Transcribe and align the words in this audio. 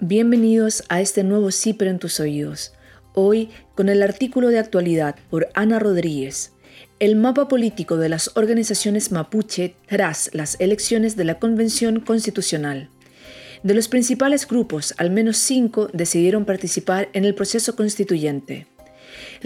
Bienvenidos 0.00 0.84
a 0.90 1.00
este 1.00 1.24
nuevo 1.24 1.50
CIPRE 1.50 1.88
en 1.88 1.98
tus 1.98 2.20
oídos. 2.20 2.74
Hoy 3.14 3.48
con 3.74 3.88
el 3.88 4.02
artículo 4.02 4.48
de 4.48 4.58
actualidad 4.58 5.16
por 5.30 5.48
Ana 5.54 5.78
Rodríguez. 5.78 6.52
El 6.98 7.16
mapa 7.16 7.48
político 7.48 7.96
de 7.96 8.10
las 8.10 8.30
organizaciones 8.36 9.10
mapuche 9.10 9.74
tras 9.86 10.28
las 10.34 10.60
elecciones 10.60 11.16
de 11.16 11.24
la 11.24 11.38
Convención 11.38 12.00
Constitucional. 12.00 12.90
De 13.62 13.72
los 13.72 13.88
principales 13.88 14.46
grupos, 14.46 14.94
al 14.98 15.10
menos 15.10 15.38
cinco 15.38 15.88
decidieron 15.94 16.44
participar 16.44 17.08
en 17.14 17.24
el 17.24 17.34
proceso 17.34 17.74
constituyente. 17.74 18.66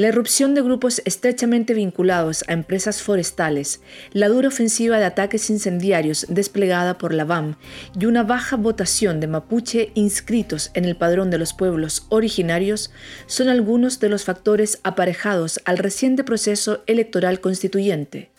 La 0.01 0.09
irrupción 0.09 0.55
de 0.55 0.62
grupos 0.62 1.03
estrechamente 1.05 1.75
vinculados 1.75 2.43
a 2.49 2.55
empresas 2.55 3.03
forestales, 3.03 3.82
la 4.14 4.30
dura 4.30 4.49
ofensiva 4.49 4.99
de 4.99 5.05
ataques 5.05 5.50
incendiarios 5.50 6.25
desplegada 6.30 6.96
por 6.96 7.12
la 7.12 7.27
BAM 7.27 7.57
y 8.00 8.07
una 8.07 8.23
baja 8.23 8.57
votación 8.57 9.21
de 9.21 9.27
mapuche 9.27 9.93
inscritos 9.93 10.71
en 10.73 10.86
el 10.86 10.96
padrón 10.96 11.29
de 11.29 11.36
los 11.36 11.53
pueblos 11.53 12.07
originarios 12.09 12.91
son 13.27 13.49
algunos 13.49 14.00
de 14.00 14.08
los 14.08 14.25
factores 14.25 14.81
aparejados 14.85 15.61
al 15.67 15.77
reciente 15.77 16.25
proceso 16.25 16.82
electoral 16.86 17.43
constituyente. 17.43 18.30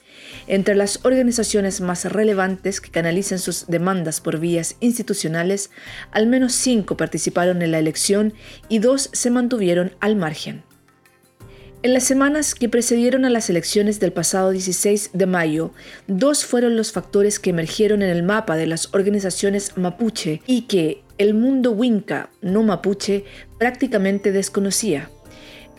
Entre 0.48 0.74
las 0.74 1.05
organizaciones 1.05 1.80
más 1.80 2.05
relevantes 2.05 2.82
que 2.82 2.90
canalizan 2.90 3.38
sus 3.38 3.68
demandas 3.68 4.20
por 4.20 4.40
vías 4.40 4.78
institucionales, 4.80 5.70
al 6.10 6.26
menos 6.26 6.54
cinco 6.54 6.98
participaron 6.98 7.62
en 7.62 7.70
la 7.70 7.78
elección 7.78 8.34
y 8.68 8.80
dos 8.80 9.12
se 9.14 9.30
mantuvieron 9.30 9.91
al 10.00 10.16
margen. 10.16 10.64
En 11.84 11.95
las 11.95 12.03
semanas 12.03 12.53
que 12.53 12.70
precedieron 12.70 13.26
a 13.26 13.31
las 13.31 13.49
elecciones 13.49 13.99
del 13.99 14.13
pasado 14.13 14.52
16 14.52 15.12
de 15.13 15.26
mayo, 15.26 15.71
dos 16.05 16.45
fueron 16.45 16.76
los 16.76 16.91
factores 16.91 17.40
que 17.40 17.49
emergieron 17.49 18.04
en 18.04 18.12
el 18.12 18.21
mapa 18.21 18.55
de 18.55 18.67
las 18.67 18.94
organizaciones 18.94 19.76
mapuche 19.77 20.44
y 20.45 20.63
que 20.63 21.02
el 21.17 21.34
mundo 21.34 21.71
winca 21.71 22.30
no 22.40 22.62
mapuche 22.62 23.26
prácticamente 23.57 24.31
desconocía. 24.31 25.09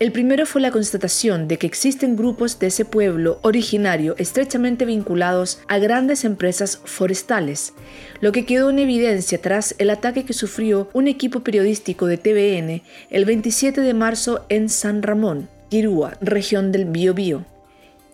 El 0.01 0.11
primero 0.11 0.45
fue 0.45 0.61
la 0.61 0.73
constatación 0.73 1.47
de 1.47 1.59
que 1.59 1.69
existen 1.69 2.17
grupos 2.17 2.59
de 2.59 2.67
ese 2.67 2.85
pueblo 2.85 3.39
originario 3.43 4.17
estrechamente 4.19 4.85
vinculados 4.85 5.61
a 5.69 5.79
grandes 5.79 6.25
empresas 6.25 6.81
forestales, 6.85 7.75
lo 8.21 8.33
que 8.33 8.45
quedó 8.45 8.71
en 8.71 8.81
evidencia 8.81 9.41
tras 9.41 9.77
el 9.79 9.91
ataque 9.91 10.25
que 10.25 10.33
sufrió 10.33 10.89
un 10.95 11.07
equipo 11.07 11.45
periodístico 11.45 12.07
de 12.07 12.17
TVN 12.17 12.83
el 13.11 13.25
27 13.25 13.81
de 13.81 13.95
marzo 13.95 14.45
en 14.49 14.69
San 14.69 15.05
Ramón, 15.05 15.49
Quirúa, 15.73 16.19
región 16.21 16.71
del 16.71 16.85
Biobío. 16.85 17.47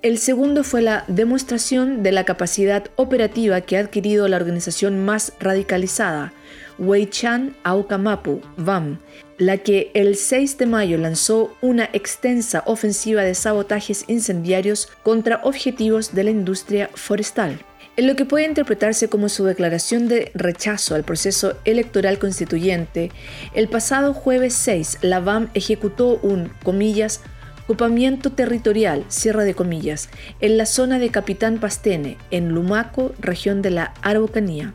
El 0.00 0.18
segundo 0.18 0.62
fue 0.62 0.80
la 0.80 1.04
demostración 1.08 2.04
de 2.04 2.12
la 2.12 2.22
capacidad 2.22 2.84
operativa 2.94 3.62
que 3.62 3.76
ha 3.76 3.80
adquirido 3.80 4.28
la 4.28 4.36
organización 4.36 5.04
más 5.04 5.32
radicalizada, 5.40 6.32
Weichan 6.78 7.56
Aucamapu, 7.64 8.42
VAM, 8.56 9.00
la 9.38 9.56
que 9.58 9.90
el 9.94 10.14
6 10.14 10.56
de 10.56 10.66
mayo 10.66 10.98
lanzó 10.98 11.52
una 11.60 11.90
extensa 11.92 12.62
ofensiva 12.64 13.24
de 13.24 13.34
sabotajes 13.34 14.04
incendiarios 14.06 14.86
contra 15.02 15.40
objetivos 15.42 16.14
de 16.14 16.22
la 16.22 16.30
industria 16.30 16.90
forestal. 16.94 17.58
En 17.96 18.06
lo 18.06 18.14
que 18.14 18.24
puede 18.24 18.46
interpretarse 18.46 19.08
como 19.08 19.28
su 19.28 19.42
declaración 19.44 20.06
de 20.06 20.30
rechazo 20.32 20.94
al 20.94 21.02
proceso 21.02 21.56
electoral 21.64 22.20
constituyente, 22.20 23.10
el 23.52 23.66
pasado 23.66 24.14
jueves 24.14 24.54
6 24.54 24.98
la 25.02 25.18
VAM 25.18 25.50
ejecutó 25.54 26.20
un, 26.22 26.52
comillas, 26.62 27.20
Ocupamiento 27.68 28.32
territorial, 28.32 29.04
cierra 29.08 29.44
de 29.44 29.52
comillas, 29.52 30.08
en 30.40 30.56
la 30.56 30.64
zona 30.64 30.98
de 30.98 31.10
Capitán 31.10 31.58
Pastene, 31.58 32.16
en 32.30 32.48
Lumaco, 32.48 33.12
región 33.18 33.60
de 33.60 33.68
la 33.68 33.92
Araucanía, 34.00 34.72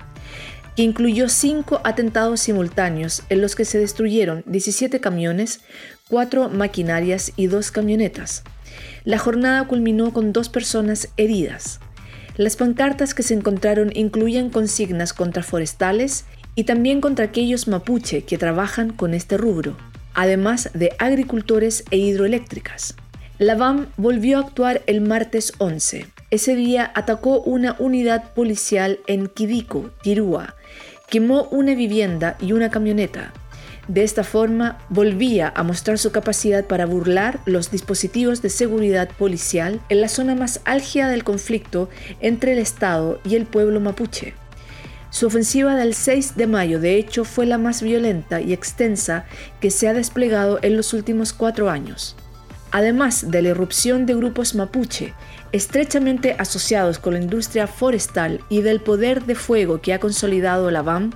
que 0.76 0.84
incluyó 0.84 1.28
cinco 1.28 1.82
atentados 1.86 2.42
simultáneos 2.42 3.24
en 3.30 3.42
los 3.42 3.56
que 3.56 3.66
se 3.66 3.80
destruyeron 3.80 4.44
17 4.46 5.00
camiones, 5.00 5.62
cuatro 6.08 6.50
maquinarias 6.50 7.34
y 7.36 7.48
dos 7.48 7.72
camionetas. 7.72 8.44
La 9.06 9.18
jornada 9.18 9.68
culminó 9.68 10.14
con 10.14 10.32
dos 10.32 10.50
personas 10.50 11.10
heridas. 11.18 11.80
Las 12.38 12.58
pancartas 12.58 13.16
que 13.16 13.24
se 13.24 13.34
encontraron 13.34 13.90
incluían 13.96 14.52
consignas 14.52 15.14
contra 15.14 15.42
forestales 15.42 16.26
y 16.54 16.66
también 16.66 17.02
contra 17.02 17.26
aquellos 17.26 17.68
mapuche 17.68 18.22
que 18.22 18.38
trabajan 18.38 18.94
con 18.94 19.16
este 19.16 19.36
rubro 19.36 19.76
además 20.14 20.70
de 20.74 20.92
agricultores 21.00 21.84
e 21.92 21.98
hidroeléctricas. 21.98 22.96
La 23.40 23.56
VAM 23.56 23.88
volvió 23.98 24.38
a 24.38 24.42
actuar 24.42 24.84
el 24.86 25.02
martes 25.02 25.54
11. 25.58 26.06
Ese 26.30 26.56
día 26.56 26.92
atacó 26.96 27.42
una 27.42 27.76
unidad 27.80 28.34
policial 28.34 29.00
en 29.08 29.28
Quidico, 29.28 29.92
Tirúa, 30.02 30.56
quemó 31.10 31.44
una 31.52 31.76
vivienda 31.76 32.38
y 32.40 32.54
una 32.54 32.70
camioneta. 32.70 33.34
De 33.88 34.04
esta 34.04 34.24
forma, 34.24 34.78
volvía 34.90 35.52
a 35.56 35.64
mostrar 35.64 35.98
su 35.98 36.12
capacidad 36.12 36.66
para 36.66 36.86
burlar 36.86 37.40
los 37.46 37.70
dispositivos 37.70 38.42
de 38.42 38.50
seguridad 38.50 39.10
policial 39.10 39.82
en 39.90 40.00
la 40.00 40.08
zona 40.08 40.36
más 40.36 40.62
álgida 40.64 41.10
del 41.10 41.24
conflicto 41.24 41.90
entre 42.22 42.54
el 42.54 42.60
Estado 42.60 43.20
y 43.26 43.36
el 43.36 43.46
pueblo 43.46 43.82
mapuche. 43.82 44.36
Su 45.14 45.28
ofensiva 45.28 45.76
del 45.76 45.94
6 45.94 46.38
de 46.38 46.48
mayo, 46.48 46.80
de 46.80 46.98
hecho, 46.98 47.24
fue 47.24 47.46
la 47.46 47.60
más 47.60 47.84
violenta 47.84 48.42
y 48.42 48.52
extensa 48.52 49.26
que 49.60 49.70
se 49.70 49.88
ha 49.88 49.94
desplegado 49.94 50.58
en 50.64 50.76
los 50.76 50.92
últimos 50.92 51.34
cuatro 51.34 51.70
años. 51.70 52.16
Además 52.72 53.30
de 53.30 53.44
la 53.44 53.50
irrupción 53.50 54.08
de 54.08 54.16
grupos 54.16 54.56
mapuche, 54.56 55.14
estrechamente 55.52 56.36
asociados 56.40 56.98
con 56.98 57.14
la 57.14 57.20
industria 57.20 57.68
forestal 57.68 58.40
y 58.50 58.64
del 58.64 58.82
poder 58.82 59.24
de 59.26 59.36
fuego 59.36 59.82
que 59.82 59.94
ha 59.94 60.00
consolidado 60.00 60.72
la 60.72 60.82
BAM, 60.82 61.12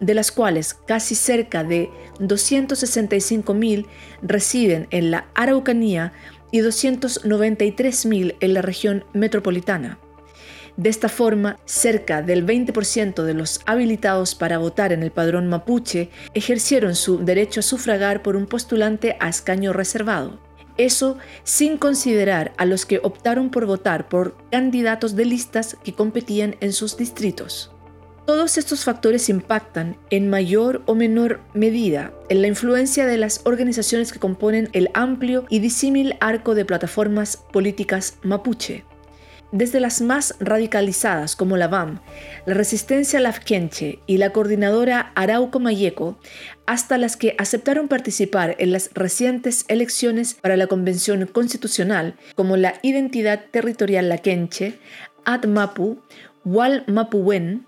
de 0.00 0.14
las 0.14 0.32
cuales 0.32 0.74
casi 0.74 1.14
cerca 1.14 1.64
de 1.64 1.90
265.000 2.20 3.86
residen 4.22 4.86
en 4.90 5.10
la 5.10 5.28
Araucanía 5.34 6.12
y 6.50 6.60
293.000 6.60 8.36
en 8.40 8.54
la 8.54 8.62
región 8.62 9.04
metropolitana. 9.12 9.98
De 10.76 10.90
esta 10.90 11.08
forma, 11.08 11.58
cerca 11.64 12.22
del 12.22 12.46
20% 12.46 13.24
de 13.24 13.34
los 13.34 13.60
habilitados 13.66 14.36
para 14.36 14.58
votar 14.58 14.92
en 14.92 15.02
el 15.02 15.10
padrón 15.10 15.48
mapuche 15.48 16.08
ejercieron 16.34 16.94
su 16.94 17.18
derecho 17.18 17.60
a 17.60 17.64
sufragar 17.64 18.22
por 18.22 18.36
un 18.36 18.46
postulante 18.46 19.16
a 19.18 19.28
escaño 19.28 19.72
reservado. 19.72 20.38
Eso 20.76 21.18
sin 21.42 21.78
considerar 21.78 22.52
a 22.56 22.64
los 22.64 22.86
que 22.86 23.00
optaron 23.02 23.50
por 23.50 23.66
votar 23.66 24.08
por 24.08 24.36
candidatos 24.52 25.16
de 25.16 25.24
listas 25.24 25.76
que 25.82 25.92
competían 25.92 26.54
en 26.60 26.72
sus 26.72 26.96
distritos. 26.96 27.72
Todos 28.28 28.58
estos 28.58 28.84
factores 28.84 29.30
impactan 29.30 29.96
en 30.10 30.28
mayor 30.28 30.82
o 30.84 30.94
menor 30.94 31.40
medida 31.54 32.12
en 32.28 32.42
la 32.42 32.48
influencia 32.48 33.06
de 33.06 33.16
las 33.16 33.40
organizaciones 33.46 34.12
que 34.12 34.18
componen 34.18 34.68
el 34.74 34.90
amplio 34.92 35.46
y 35.48 35.60
disímil 35.60 36.14
arco 36.20 36.54
de 36.54 36.66
plataformas 36.66 37.38
políticas 37.38 38.18
mapuche. 38.22 38.84
Desde 39.50 39.80
las 39.80 40.02
más 40.02 40.34
radicalizadas 40.40 41.36
como 41.36 41.56
la 41.56 41.68
BAM, 41.68 42.00
la 42.44 42.52
Resistencia 42.52 43.18
Lafkenche 43.18 44.00
y 44.06 44.18
la 44.18 44.30
coordinadora 44.30 45.10
Arauco 45.14 45.58
Mayeco, 45.58 46.18
hasta 46.66 46.98
las 46.98 47.16
que 47.16 47.34
aceptaron 47.38 47.88
participar 47.88 48.56
en 48.58 48.72
las 48.72 48.90
recientes 48.92 49.64
elecciones 49.68 50.34
para 50.34 50.58
la 50.58 50.66
Convención 50.66 51.26
Constitucional, 51.28 52.14
como 52.34 52.58
la 52.58 52.74
Identidad 52.82 53.46
Territorial 53.50 54.10
Laquenche, 54.10 54.78
ADMAPU, 55.24 56.02
Wal 56.44 56.84
Mapuwen, 56.88 57.67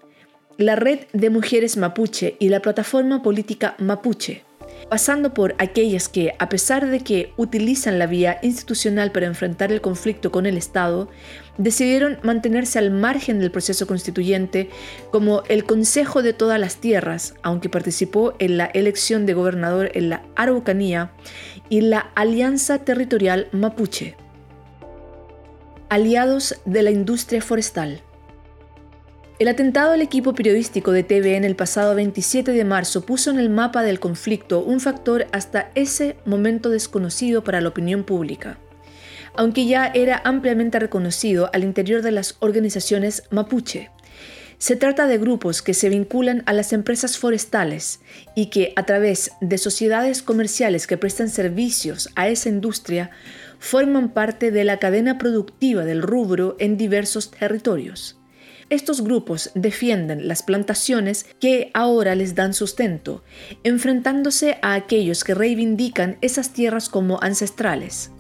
la 0.61 0.77
Red 0.77 1.07
de 1.15 1.31
Mujeres 1.31 1.79
Mapuche 1.79 2.37
y 2.39 2.51
la 2.51 2.61
Plataforma 2.61 3.23
Política 3.23 3.75
Mapuche, 3.79 4.45
pasando 4.91 5.33
por 5.33 5.55
aquellas 5.57 6.11
que, 6.11 6.35
a 6.39 6.51
pesar 6.51 6.87
de 6.87 7.01
que 7.01 7.33
utilizan 7.39 7.99
la 7.99 8.07
vía 8.07 8.39
institucional 8.43 9.11
para 9.11 9.25
enfrentar 9.25 9.73
el 9.73 9.81
conflicto 9.81 10.31
con 10.31 10.45
el 10.45 10.59
Estado, 10.59 11.09
decidieron 11.57 12.19
mantenerse 12.23 12.79
al 12.79 12.91
margen 12.91 13.39
del 13.39 13.51
proceso 13.51 13.87
constituyente, 13.87 14.69
como 15.11 15.45
el 15.49 15.65
Consejo 15.65 16.23
de 16.23 16.35
todas 16.35 16.61
las 16.61 16.77
Tierras, 16.77 17.33
aunque 17.43 17.71
participó 17.71 18.35
en 18.39 18.59
la 18.59 18.67
elección 18.67 19.25
de 19.25 19.33
gobernador 19.33 19.91
en 19.95 20.11
la 20.11 20.25
Araucanía, 20.37 21.13
y 21.71 21.81
la 21.81 22.01
Alianza 22.15 22.81
Territorial 22.81 23.49
Mapuche. 23.53 24.15
Aliados 25.89 26.61
de 26.67 26.83
la 26.83 26.91
industria 26.91 27.41
forestal. 27.41 28.03
El 29.41 29.49
atentado 29.49 29.93
al 29.93 30.03
equipo 30.03 30.35
periodístico 30.35 30.93
de 30.93 31.03
TVN 31.03 31.45
el 31.45 31.57
pasado 31.57 31.95
27 31.95 32.53
de 32.53 32.65
marzo 32.67 33.07
puso 33.07 33.31
en 33.31 33.39
el 33.39 33.49
mapa 33.49 33.83
del 33.83 33.99
conflicto 33.99 34.61
un 34.63 34.81
factor 34.81 35.29
hasta 35.33 35.71
ese 35.75 36.19
momento 36.27 36.69
desconocido 36.69 37.43
para 37.43 37.63
la 37.63 37.71
opinión 37.71 38.05
pública, 38.05 38.59
aunque 39.35 39.65
ya 39.65 39.87
era 39.87 40.21
ampliamente 40.27 40.79
reconocido 40.79 41.49
al 41.55 41.65
interior 41.65 42.03
de 42.03 42.11
las 42.11 42.37
organizaciones 42.41 43.23
mapuche. 43.31 43.89
Se 44.59 44.77
trata 44.77 45.07
de 45.07 45.17
grupos 45.17 45.63
que 45.63 45.73
se 45.73 45.89
vinculan 45.89 46.43
a 46.45 46.53
las 46.53 46.75
empresas 46.75 47.17
forestales 47.17 48.01
y 48.35 48.51
que 48.51 48.75
a 48.77 48.85
través 48.85 49.33
de 49.41 49.57
sociedades 49.57 50.21
comerciales 50.21 50.87
que 50.87 50.99
prestan 50.99 51.31
servicios 51.31 52.11
a 52.15 52.29
esa 52.29 52.51
industria 52.51 53.11
forman 53.59 54.11
parte 54.11 54.51
de 54.51 54.65
la 54.65 54.79
cadena 54.79 55.17
productiva 55.17 55.87
del 55.87 56.03
rubro 56.03 56.57
en 56.59 56.77
diversos 56.77 57.31
territorios. 57.31 58.20
Estos 58.71 59.03
grupos 59.03 59.51
defienden 59.57 60.29
las 60.29 60.45
plantaciones 60.45 61.27
que 61.41 61.73
ahora 61.75 62.15
les 62.15 62.37
dan 62.37 62.55
sustento, 62.55 63.25
enfrentándose 63.65 64.59
a 64.63 64.75
aquellos 64.75 65.25
que 65.25 65.35
reivindican 65.35 66.19
esas 66.21 66.53
tierras 66.53 66.89
como 66.89 67.21
ancestrales. 67.21 68.13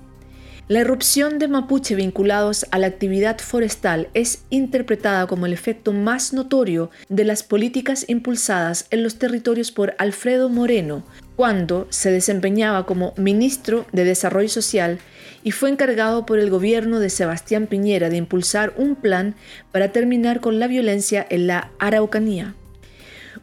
La 0.66 0.80
erupción 0.80 1.38
de 1.38 1.48
mapuche 1.48 1.94
vinculados 1.94 2.66
a 2.72 2.78
la 2.78 2.88
actividad 2.88 3.38
forestal 3.38 4.08
es 4.14 4.44
interpretada 4.50 5.28
como 5.28 5.46
el 5.46 5.52
efecto 5.52 5.92
más 5.92 6.32
notorio 6.32 6.90
de 7.08 7.24
las 7.24 7.42
políticas 7.42 8.04
impulsadas 8.08 8.86
en 8.90 9.04
los 9.04 9.16
territorios 9.16 9.70
por 9.70 9.94
Alfredo 9.98 10.48
Moreno 10.48 11.04
cuando 11.34 11.86
se 11.90 12.12
desempeñaba 12.12 12.86
como 12.86 13.14
ministro 13.16 13.86
de 13.92 14.04
Desarrollo 14.04 14.48
Social 14.48 14.98
y 15.42 15.52
fue 15.52 15.70
encargado 15.70 16.26
por 16.26 16.38
el 16.38 16.50
gobierno 16.50 17.00
de 17.00 17.10
Sebastián 17.10 17.66
Piñera 17.66 18.10
de 18.10 18.16
impulsar 18.16 18.74
un 18.76 18.96
plan 18.96 19.34
para 19.72 19.92
terminar 19.92 20.40
con 20.40 20.58
la 20.58 20.66
violencia 20.66 21.26
en 21.28 21.46
la 21.46 21.70
Araucanía. 21.78 22.54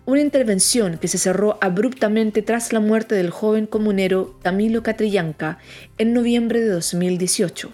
Una 0.06 0.22
intervención 0.22 0.98
que 0.98 1.08
se 1.08 1.18
cerró 1.18 1.58
abruptamente 1.60 2.42
tras 2.42 2.72
la 2.72 2.80
muerte 2.80 3.16
del 3.16 3.30
joven 3.30 3.66
comunero 3.66 4.38
Camilo 4.42 4.84
Catrillanca 4.84 5.58
en 5.98 6.14
noviembre 6.14 6.62
de 6.62 6.70
2018. 6.70 7.72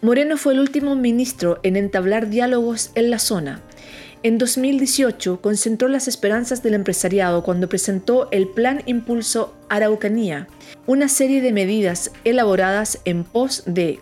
Moreno 0.00 0.38
fue 0.38 0.54
el 0.54 0.60
último 0.60 0.96
ministro 0.96 1.60
en 1.62 1.76
entablar 1.76 2.30
diálogos 2.30 2.90
en 2.94 3.10
la 3.10 3.18
zona 3.18 3.60
en 4.22 4.36
2018 4.36 5.40
concentró 5.40 5.88
las 5.88 6.06
esperanzas 6.06 6.62
del 6.62 6.74
empresariado 6.74 7.42
cuando 7.42 7.68
presentó 7.68 8.28
el 8.32 8.48
Plan 8.48 8.82
Impulso 8.84 9.54
Araucanía, 9.70 10.46
una 10.86 11.08
serie 11.08 11.40
de 11.40 11.52
medidas 11.52 12.10
elaboradas 12.24 13.00
en 13.06 13.24
pos 13.24 13.62
de, 13.66 14.00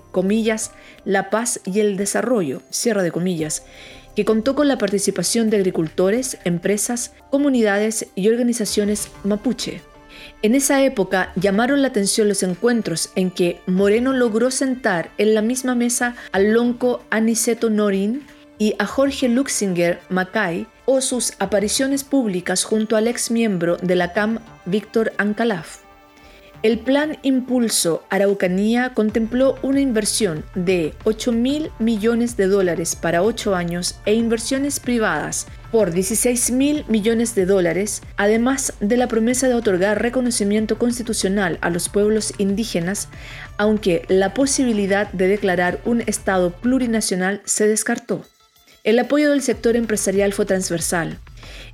la 1.05 1.31
paz 1.31 1.61
y 1.65 1.81
el 1.81 1.97
desarrollo, 1.97 2.63
que 4.17 4.25
contó 4.25 4.57
con 4.57 4.67
la 4.67 4.79
participación 4.79 5.51
de 5.51 5.59
agricultores, 5.59 6.39
empresas, 6.45 7.13
comunidades 7.31 8.09
y 8.17 8.29
organizaciones 8.29 9.11
mapuche. 9.23 9.83
En 10.43 10.57
esa 10.57 10.83
época 10.83 11.33
llamaron 11.37 11.83
la 11.83 11.89
atención 11.89 12.29
los 12.29 12.43
encuentros 12.43 13.11
en 13.15 13.31
que 13.31 13.61
Moreno 13.67 14.13
logró 14.13 14.51
sentar 14.51 15.11
en 15.19 15.35
la 15.35 15.43
misma 15.43 15.77
mesa 15.77 16.17
al 16.33 16.53
lonco 16.53 17.05
Aniceto 17.11 17.71
Norin, 17.71 18.25
y 18.59 18.75
a 18.79 18.87
Jorge 18.87 19.29
Luxinger 19.29 20.01
Mackay 20.09 20.67
o 20.85 21.01
sus 21.01 21.35
apariciones 21.39 22.05
públicas 22.05 22.65
junto 22.65 22.97
al 22.97 23.09
ex 23.09 23.31
miembro 23.31 23.77
de 23.77 23.97
la 23.97 24.13
CAM 24.13 24.41
Víctor 24.67 25.13
Ancalaf. 25.19 25.89
El 26.65 26.81
plan 26.81 27.19
Impulso 27.23 28.03
Araucanía 28.11 28.93
contempló 28.93 29.55
una 29.63 29.81
inversión 29.81 30.45
de 30.57 30.93
8 31.05 31.31
mil 31.31 31.71
millones 31.79 32.37
de 32.37 32.49
dólares 32.49 32.97
para 32.97 33.23
8 33.23 33.55
años 33.55 34.01
e 34.07 34.15
inversiones 34.15 34.81
privadas 34.81 35.47
por 35.71 35.93
16 35.93 36.51
mil 36.51 36.85
millones 36.89 37.37
de 37.37 37.47
dólares, 37.47 38.03
además 38.17 38.73
de 38.81 38.97
la 38.97 39.07
promesa 39.07 39.47
de 39.47 39.55
otorgar 39.55 40.03
reconocimiento 40.03 40.79
constitucional 40.79 41.59
a 41.61 41.71
los 41.71 41.89
pueblos 41.89 42.35
indígenas, 42.39 43.09
aunque 43.57 44.05
la 44.09 44.35
posibilidad 44.35 45.13
de 45.13 45.29
declarar 45.29 45.81
un 45.85 46.03
Estado 46.07 46.51
plurinacional 46.51 47.41
se 47.45 47.69
descartó. 47.69 48.25
El 48.85 48.99
apoyo 48.99 49.31
del 49.31 49.43
sector 49.43 49.77
empresarial 49.77 50.33
fue 50.33 50.47
transversal. 50.47 51.19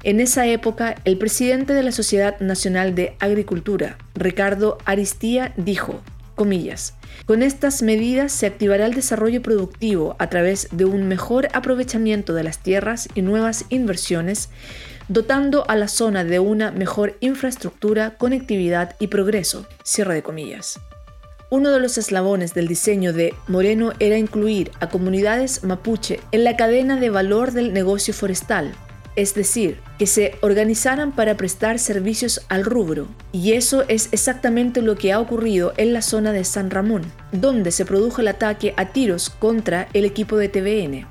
En 0.02 0.20
esa 0.20 0.46
época, 0.46 0.96
el 1.04 1.18
presidente 1.18 1.72
de 1.72 1.82
la 1.82 1.92
Sociedad 1.92 2.38
Nacional 2.40 2.94
de 2.94 3.14
Agricultura, 3.20 3.98
Ricardo 4.14 4.78
Aristía, 4.84 5.52
dijo, 5.56 6.00
comillas, 6.34 6.94
con 7.26 7.42
estas 7.42 7.82
medidas 7.82 8.32
se 8.32 8.46
activará 8.46 8.86
el 8.86 8.94
desarrollo 8.94 9.42
productivo 9.42 10.16
a 10.18 10.28
través 10.28 10.68
de 10.72 10.84
un 10.84 11.06
mejor 11.06 11.48
aprovechamiento 11.52 12.34
de 12.34 12.42
las 12.42 12.58
tierras 12.58 13.08
y 13.14 13.22
nuevas 13.22 13.66
inversiones, 13.68 14.48
dotando 15.08 15.68
a 15.68 15.76
la 15.76 15.88
zona 15.88 16.24
de 16.24 16.38
una 16.38 16.70
mejor 16.70 17.16
infraestructura, 17.20 18.16
conectividad 18.16 18.96
y 18.98 19.08
progreso. 19.08 19.66
Cierre 19.84 20.14
de 20.14 20.22
comillas. 20.22 20.80
Uno 21.54 21.70
de 21.70 21.78
los 21.78 21.98
eslabones 21.98 22.52
del 22.52 22.66
diseño 22.66 23.12
de 23.12 23.32
Moreno 23.46 23.92
era 24.00 24.18
incluir 24.18 24.72
a 24.80 24.88
comunidades 24.88 25.62
mapuche 25.62 26.18
en 26.32 26.42
la 26.42 26.56
cadena 26.56 26.96
de 26.96 27.10
valor 27.10 27.52
del 27.52 27.72
negocio 27.72 28.12
forestal, 28.12 28.74
es 29.14 29.36
decir, 29.36 29.78
que 29.96 30.08
se 30.08 30.34
organizaran 30.40 31.12
para 31.12 31.36
prestar 31.36 31.78
servicios 31.78 32.44
al 32.48 32.64
rubro. 32.64 33.06
Y 33.30 33.52
eso 33.52 33.84
es 33.86 34.08
exactamente 34.10 34.82
lo 34.82 34.96
que 34.96 35.12
ha 35.12 35.20
ocurrido 35.20 35.74
en 35.76 35.92
la 35.92 36.02
zona 36.02 36.32
de 36.32 36.42
San 36.42 36.70
Ramón, 36.72 37.02
donde 37.30 37.70
se 37.70 37.84
produjo 37.84 38.20
el 38.20 38.26
ataque 38.26 38.74
a 38.76 38.86
tiros 38.86 39.30
contra 39.30 39.86
el 39.92 40.04
equipo 40.06 40.36
de 40.36 40.48
TVN. 40.48 41.06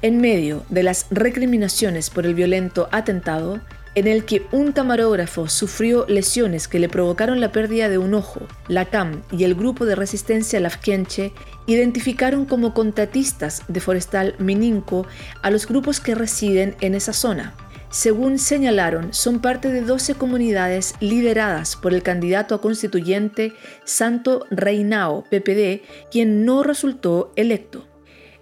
En 0.00 0.22
medio 0.22 0.64
de 0.70 0.84
las 0.84 1.04
recriminaciones 1.10 2.08
por 2.08 2.24
el 2.24 2.34
violento 2.34 2.88
atentado, 2.92 3.60
en 3.94 4.06
el 4.06 4.24
que 4.24 4.46
un 4.52 4.72
camarógrafo 4.72 5.48
sufrió 5.48 6.06
lesiones 6.08 6.68
que 6.68 6.78
le 6.78 6.88
provocaron 6.88 7.40
la 7.40 7.52
pérdida 7.52 7.88
de 7.88 7.98
un 7.98 8.14
ojo. 8.14 8.46
La 8.68 8.86
CAM 8.86 9.22
y 9.30 9.44
el 9.44 9.54
grupo 9.54 9.84
de 9.84 9.96
resistencia 9.96 10.60
Lafkenche 10.60 11.32
identificaron 11.66 12.46
como 12.46 12.74
contratistas 12.74 13.62
de 13.68 13.80
Forestal 13.80 14.34
Mininco 14.38 15.06
a 15.42 15.50
los 15.50 15.66
grupos 15.66 16.00
que 16.00 16.14
residen 16.14 16.76
en 16.80 16.94
esa 16.94 17.12
zona. 17.12 17.54
Según 17.90 18.38
señalaron, 18.38 19.12
son 19.12 19.40
parte 19.40 19.72
de 19.72 19.80
12 19.80 20.14
comunidades 20.14 20.94
lideradas 21.00 21.74
por 21.74 21.92
el 21.92 22.04
candidato 22.04 22.54
a 22.54 22.60
constituyente 22.60 23.52
Santo 23.84 24.46
Reinao, 24.50 25.24
PPD, 25.24 25.82
quien 26.08 26.44
no 26.44 26.62
resultó 26.62 27.32
electo. 27.34 27.89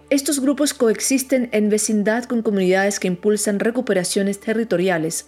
Estos 0.09 0.39
grupos 0.39 0.73
coexisten 0.73 1.49
en 1.51 1.69
vecindad 1.69 2.23
con 2.23 2.41
comunidades 2.41 2.99
que 2.99 3.07
impulsan 3.07 3.59
recuperaciones 3.59 4.39
territoriales, 4.39 5.27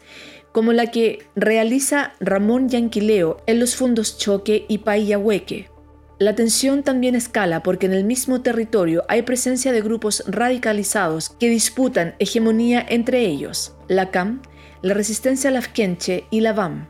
como 0.51 0.73
la 0.73 0.87
que 0.87 1.19
realiza 1.35 2.13
Ramón 2.19 2.67
Yanquileo 2.67 3.43
en 3.45 3.59
los 3.59 3.75
fondos 3.75 4.17
Choque 4.17 4.65
y 4.67 4.79
Payahueque. 4.79 5.69
La 6.17 6.35
tensión 6.35 6.81
también 6.81 7.13
escala 7.13 7.61
porque 7.61 7.85
en 7.85 7.93
el 7.93 8.03
mismo 8.03 8.41
territorio 8.41 9.03
hay 9.07 9.21
presencia 9.21 9.71
de 9.71 9.81
grupos 9.81 10.23
radicalizados 10.27 11.29
que 11.29 11.49
disputan 11.49 12.15
hegemonía 12.17 12.83
entre 12.89 13.25
ellos, 13.25 13.75
la 13.87 14.09
CAM, 14.09 14.41
la 14.81 14.95
Resistencia 14.95 15.51
Lafkenche 15.51 16.25
y 16.31 16.41
la 16.41 16.53
VAM. 16.53 16.87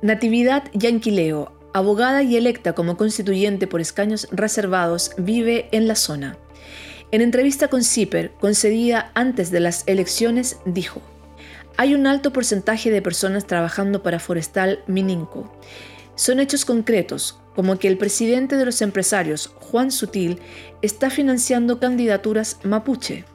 Natividad 0.00 0.64
Yanquileo, 0.74 1.52
abogada 1.72 2.24
y 2.24 2.36
electa 2.36 2.72
como 2.72 2.96
constituyente 2.96 3.68
por 3.68 3.80
escaños 3.80 4.26
reservados, 4.32 5.12
vive 5.18 5.68
en 5.70 5.86
la 5.86 5.94
zona. 5.94 6.36
En 7.12 7.20
entrevista 7.20 7.68
con 7.68 7.84
CIPER, 7.84 8.32
concedida 8.40 9.10
antes 9.12 9.50
de 9.50 9.60
las 9.60 9.84
elecciones, 9.86 10.56
dijo, 10.64 11.02
hay 11.76 11.94
un 11.94 12.06
alto 12.06 12.32
porcentaje 12.32 12.90
de 12.90 13.02
personas 13.02 13.46
trabajando 13.46 14.02
para 14.02 14.18
Forestal 14.18 14.82
Mininco. 14.86 15.54
Son 16.14 16.40
hechos 16.40 16.64
concretos, 16.64 17.38
como 17.54 17.78
que 17.78 17.88
el 17.88 17.98
presidente 17.98 18.56
de 18.56 18.64
los 18.64 18.80
empresarios, 18.80 19.48
Juan 19.60 19.90
Sutil, 19.90 20.40
está 20.80 21.10
financiando 21.10 21.78
candidaturas 21.78 22.60
mapuche. 22.62 23.26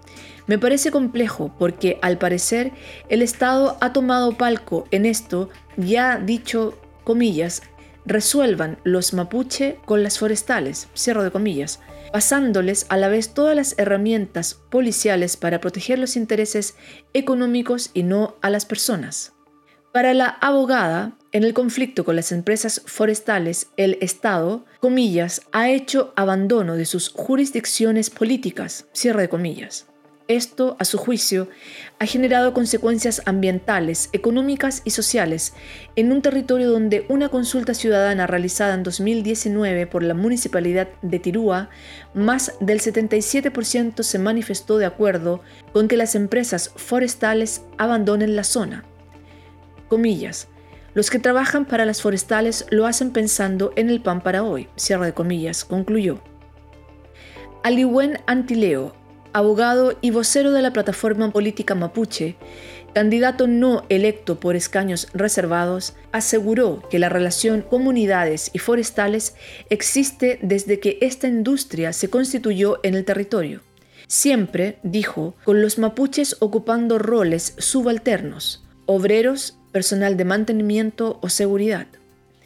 Me 0.48 0.58
parece 0.58 0.90
complejo 0.90 1.54
porque, 1.60 2.00
al 2.02 2.18
parecer, 2.18 2.72
el 3.10 3.22
Estado 3.22 3.78
ha 3.80 3.94
tomado 3.94 4.36
palco 4.38 4.86
en 4.90 5.06
esto 5.06 5.50
y 5.80 5.98
ha 5.98 6.18
dicho, 6.18 6.80
comillas, 7.04 7.62
resuelvan 8.08 8.80
los 8.84 9.14
mapuche 9.14 9.78
con 9.86 10.02
las 10.02 10.18
forestales, 10.18 10.88
cierro 10.96 11.24
de 11.24 11.30
comillas, 11.30 11.80
pasándoles 12.12 12.86
a 12.90 12.98
la 12.98 13.08
vez 13.08 13.34
todas 13.34 13.56
las 13.56 13.76
herramientas 13.78 14.56
policiales 14.70 15.38
para 15.38 15.60
proteger 15.62 16.00
los 16.00 16.16
intereses 16.16 16.76
económicos 17.14 17.92
y 17.94 18.04
no 18.04 18.36
a 18.42 18.50
las 18.50 18.66
personas. 18.66 19.34
Para 19.94 20.14
la 20.14 20.28
abogada, 20.28 21.18
en 21.32 21.44
el 21.44 21.54
conflicto 21.54 22.06
con 22.06 22.16
las 22.16 22.32
empresas 22.32 22.84
forestales, 22.86 23.68
el 23.78 23.98
Estado, 24.02 24.66
comillas, 24.80 25.42
ha 25.52 25.70
hecho 25.70 26.14
abandono 26.16 26.76
de 26.76 26.86
sus 26.86 27.10
jurisdicciones 27.10 28.10
políticas, 28.10 28.88
cierre 28.94 29.24
de 29.24 29.30
comillas. 29.30 29.88
Esto, 30.28 30.76
a 30.78 30.84
su 30.84 30.98
juicio, 30.98 31.48
ha 32.00 32.06
generado 32.06 32.54
consecuencias 32.54 33.22
ambientales, 33.26 34.10
económicas 34.12 34.82
y 34.84 34.92
sociales 34.92 35.54
en 35.96 36.12
un 36.12 36.22
territorio 36.22 36.70
donde 36.70 37.06
una 37.08 37.30
consulta 37.30 37.74
ciudadana 37.74 38.28
realizada 38.28 38.74
en 38.74 38.84
2019 38.84 39.88
por 39.88 40.04
la 40.04 40.14
Municipalidad 40.14 40.90
de 41.02 41.20
Tirúa, 41.20 41.70
más 42.14 42.54
del 42.60 42.82
77% 42.82 44.04
se 44.04 44.20
manifestó 44.20 44.78
de 44.78 44.86
acuerdo 44.86 45.42
con 45.72 45.88
que 45.88 45.96
las 45.96 46.14
empresas 46.14 46.74
forestales 46.76 47.62
abandonen 47.78 48.36
la 48.36 48.44
zona. 48.44 48.84
Comillas. 49.88 50.50
Los 50.94 51.10
que 51.10 51.20
trabajan 51.20 51.66
para 51.66 51.86
las 51.86 52.02
forestales 52.02 52.66
lo 52.70 52.86
hacen 52.86 53.12
pensando 53.12 53.72
en 53.78 53.90
el 53.90 54.02
pan 54.02 54.22
para 54.22 54.44
hoy, 54.44 54.68
cierre 54.76 55.06
de 55.06 55.14
comillas, 55.14 55.64
concluyó. 55.64 56.20
Aliwen 57.64 58.20
Antileo, 58.26 58.96
abogado 59.38 59.96
y 60.02 60.10
vocero 60.10 60.52
de 60.52 60.64
la 60.64 60.74
plataforma 60.74 61.32
política 61.32 61.76
mapuche, 61.76 62.38
candidato 62.94 63.46
no 63.46 63.84
electo 63.88 64.40
por 64.40 64.56
escaños 64.56 65.10
reservados, 65.14 65.96
aseguró 66.12 66.82
que 66.90 66.98
la 66.98 67.10
relación 67.10 67.62
comunidades 67.62 68.50
y 68.54 68.58
forestales 68.58 69.36
existe 69.70 70.40
desde 70.42 70.80
que 70.80 70.98
esta 71.02 71.28
industria 71.28 71.94
se 71.94 72.10
constituyó 72.10 72.80
en 72.82 72.96
el 72.96 73.06
territorio. 73.06 73.62
Siempre, 74.08 74.80
dijo, 74.82 75.36
con 75.44 75.62
los 75.62 75.78
mapuches 75.78 76.38
ocupando 76.40 76.98
roles 76.98 77.54
subalternos, 77.60 78.66
obreros, 78.88 79.60
personal 79.72 80.18
de 80.18 80.26
mantenimiento 80.26 81.20
o 81.22 81.30
seguridad. 81.30 81.86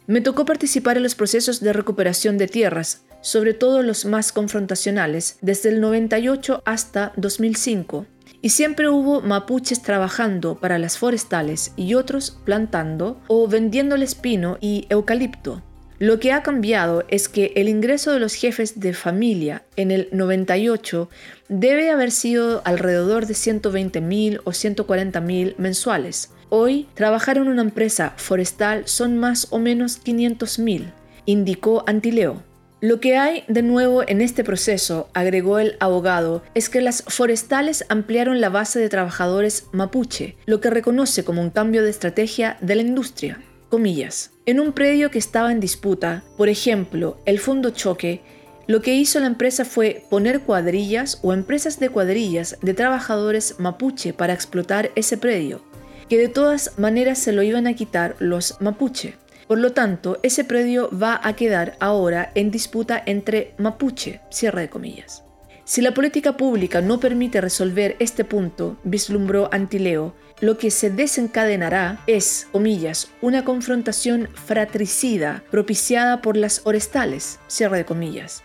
Me 0.06 0.20
tocó 0.20 0.44
participar 0.44 0.98
en 0.98 1.04
los 1.04 1.14
procesos 1.14 1.60
de 1.60 1.72
recuperación 1.72 2.36
de 2.36 2.48
tierras, 2.48 3.02
sobre 3.22 3.54
todo 3.54 3.82
los 3.82 4.04
más 4.04 4.32
confrontacionales, 4.32 5.38
desde 5.40 5.70
el 5.70 5.80
98 5.80 6.62
hasta 6.66 7.12
2005, 7.16 8.06
y 8.42 8.50
siempre 8.50 8.88
hubo 8.88 9.22
mapuches 9.22 9.80
trabajando 9.82 10.56
para 10.58 10.78
las 10.78 10.98
forestales 10.98 11.72
y 11.76 11.94
otros 11.94 12.36
plantando 12.44 13.20
o 13.28 13.48
vendiendo 13.48 13.94
el 13.94 14.02
espino 14.02 14.58
y 14.60 14.86
eucalipto. 14.90 15.62
Lo 16.02 16.18
que 16.18 16.32
ha 16.32 16.42
cambiado 16.42 17.04
es 17.06 17.28
que 17.28 17.52
el 17.54 17.68
ingreso 17.68 18.10
de 18.10 18.18
los 18.18 18.34
jefes 18.34 18.80
de 18.80 18.92
familia 18.92 19.62
en 19.76 19.92
el 19.92 20.08
98 20.10 21.08
debe 21.48 21.90
haber 21.90 22.10
sido 22.10 22.60
alrededor 22.64 23.26
de 23.26 23.34
120.000 23.34 24.40
o 24.42 24.50
140.000 24.50 25.54
mensuales. 25.58 26.32
Hoy, 26.48 26.88
trabajar 26.94 27.36
en 27.36 27.46
una 27.46 27.62
empresa 27.62 28.14
forestal 28.16 28.88
son 28.88 29.16
más 29.16 29.46
o 29.50 29.60
menos 29.60 30.04
500.000, 30.04 30.92
indicó 31.24 31.84
Antileo. 31.86 32.42
Lo 32.82 32.98
que 32.98 33.16
hay 33.16 33.44
de 33.46 33.62
nuevo 33.62 34.02
en 34.08 34.20
este 34.20 34.42
proceso, 34.42 35.08
agregó 35.14 35.60
el 35.60 35.76
abogado, 35.78 36.42
es 36.56 36.68
que 36.68 36.80
las 36.80 37.04
forestales 37.04 37.84
ampliaron 37.88 38.40
la 38.40 38.48
base 38.48 38.80
de 38.80 38.88
trabajadores 38.88 39.66
mapuche, 39.70 40.34
lo 40.46 40.60
que 40.60 40.68
reconoce 40.68 41.22
como 41.22 41.42
un 41.42 41.50
cambio 41.50 41.84
de 41.84 41.90
estrategia 41.90 42.56
de 42.60 42.74
la 42.74 42.82
industria. 42.82 43.40
Comillas. 43.68 44.32
En 44.46 44.58
un 44.58 44.72
predio 44.72 45.12
que 45.12 45.20
estaba 45.20 45.52
en 45.52 45.60
disputa, 45.60 46.24
por 46.36 46.48
ejemplo, 46.48 47.18
el 47.24 47.38
fondo 47.38 47.70
choque, 47.70 48.20
lo 48.66 48.82
que 48.82 48.96
hizo 48.96 49.20
la 49.20 49.28
empresa 49.28 49.64
fue 49.64 50.02
poner 50.10 50.40
cuadrillas 50.40 51.20
o 51.22 51.32
empresas 51.32 51.78
de 51.78 51.88
cuadrillas 51.88 52.58
de 52.62 52.74
trabajadores 52.74 53.60
mapuche 53.60 54.12
para 54.12 54.32
explotar 54.32 54.90
ese 54.96 55.16
predio, 55.16 55.62
que 56.08 56.18
de 56.18 56.26
todas 56.26 56.76
maneras 56.80 57.18
se 57.18 57.30
lo 57.30 57.44
iban 57.44 57.68
a 57.68 57.74
quitar 57.74 58.16
los 58.18 58.60
mapuche. 58.60 59.21
Por 59.52 59.58
lo 59.58 59.74
tanto, 59.74 60.18
ese 60.22 60.44
predio 60.44 60.88
va 60.98 61.20
a 61.22 61.36
quedar 61.36 61.76
ahora 61.78 62.32
en 62.34 62.50
disputa 62.50 63.02
entre 63.04 63.52
mapuche, 63.58 64.22
cierre 64.30 64.62
de 64.62 64.70
comillas. 64.70 65.24
Si 65.64 65.82
la 65.82 65.92
política 65.92 66.38
pública 66.38 66.80
no 66.80 66.98
permite 66.98 67.38
resolver 67.42 67.94
este 67.98 68.24
punto, 68.24 68.78
vislumbró 68.82 69.50
Antileo, 69.52 70.14
lo 70.40 70.56
que 70.56 70.70
se 70.70 70.88
desencadenará 70.88 72.00
es, 72.06 72.48
comillas, 72.50 73.10
una 73.20 73.44
confrontación 73.44 74.26
fratricida 74.32 75.44
propiciada 75.50 76.22
por 76.22 76.38
las 76.38 76.62
orestales, 76.64 77.38
cierre 77.46 77.84
de. 77.84 78.42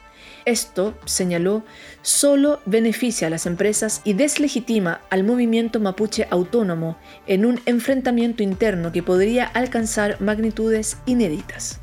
Esto, 0.47 0.97
señaló, 1.03 1.63
solo 2.01 2.61
beneficia 2.65 3.27
a 3.27 3.29
las 3.29 3.45
empresas 3.45 3.99
y 4.05 4.13
deslegitima 4.13 5.01
al 5.09 5.25
movimiento 5.25 5.81
mapuche 5.81 6.25
autónomo 6.29 6.97
en 7.27 7.45
un 7.45 7.59
enfrentamiento 7.65 8.43
interno 8.43 8.93
que 8.93 9.03
podría 9.03 9.43
alcanzar 9.43 10.21
magnitudes 10.21 10.99
inéditas. 11.05 11.81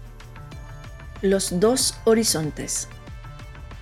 Los 1.20 1.60
dos 1.60 1.98
horizontes. 2.04 2.88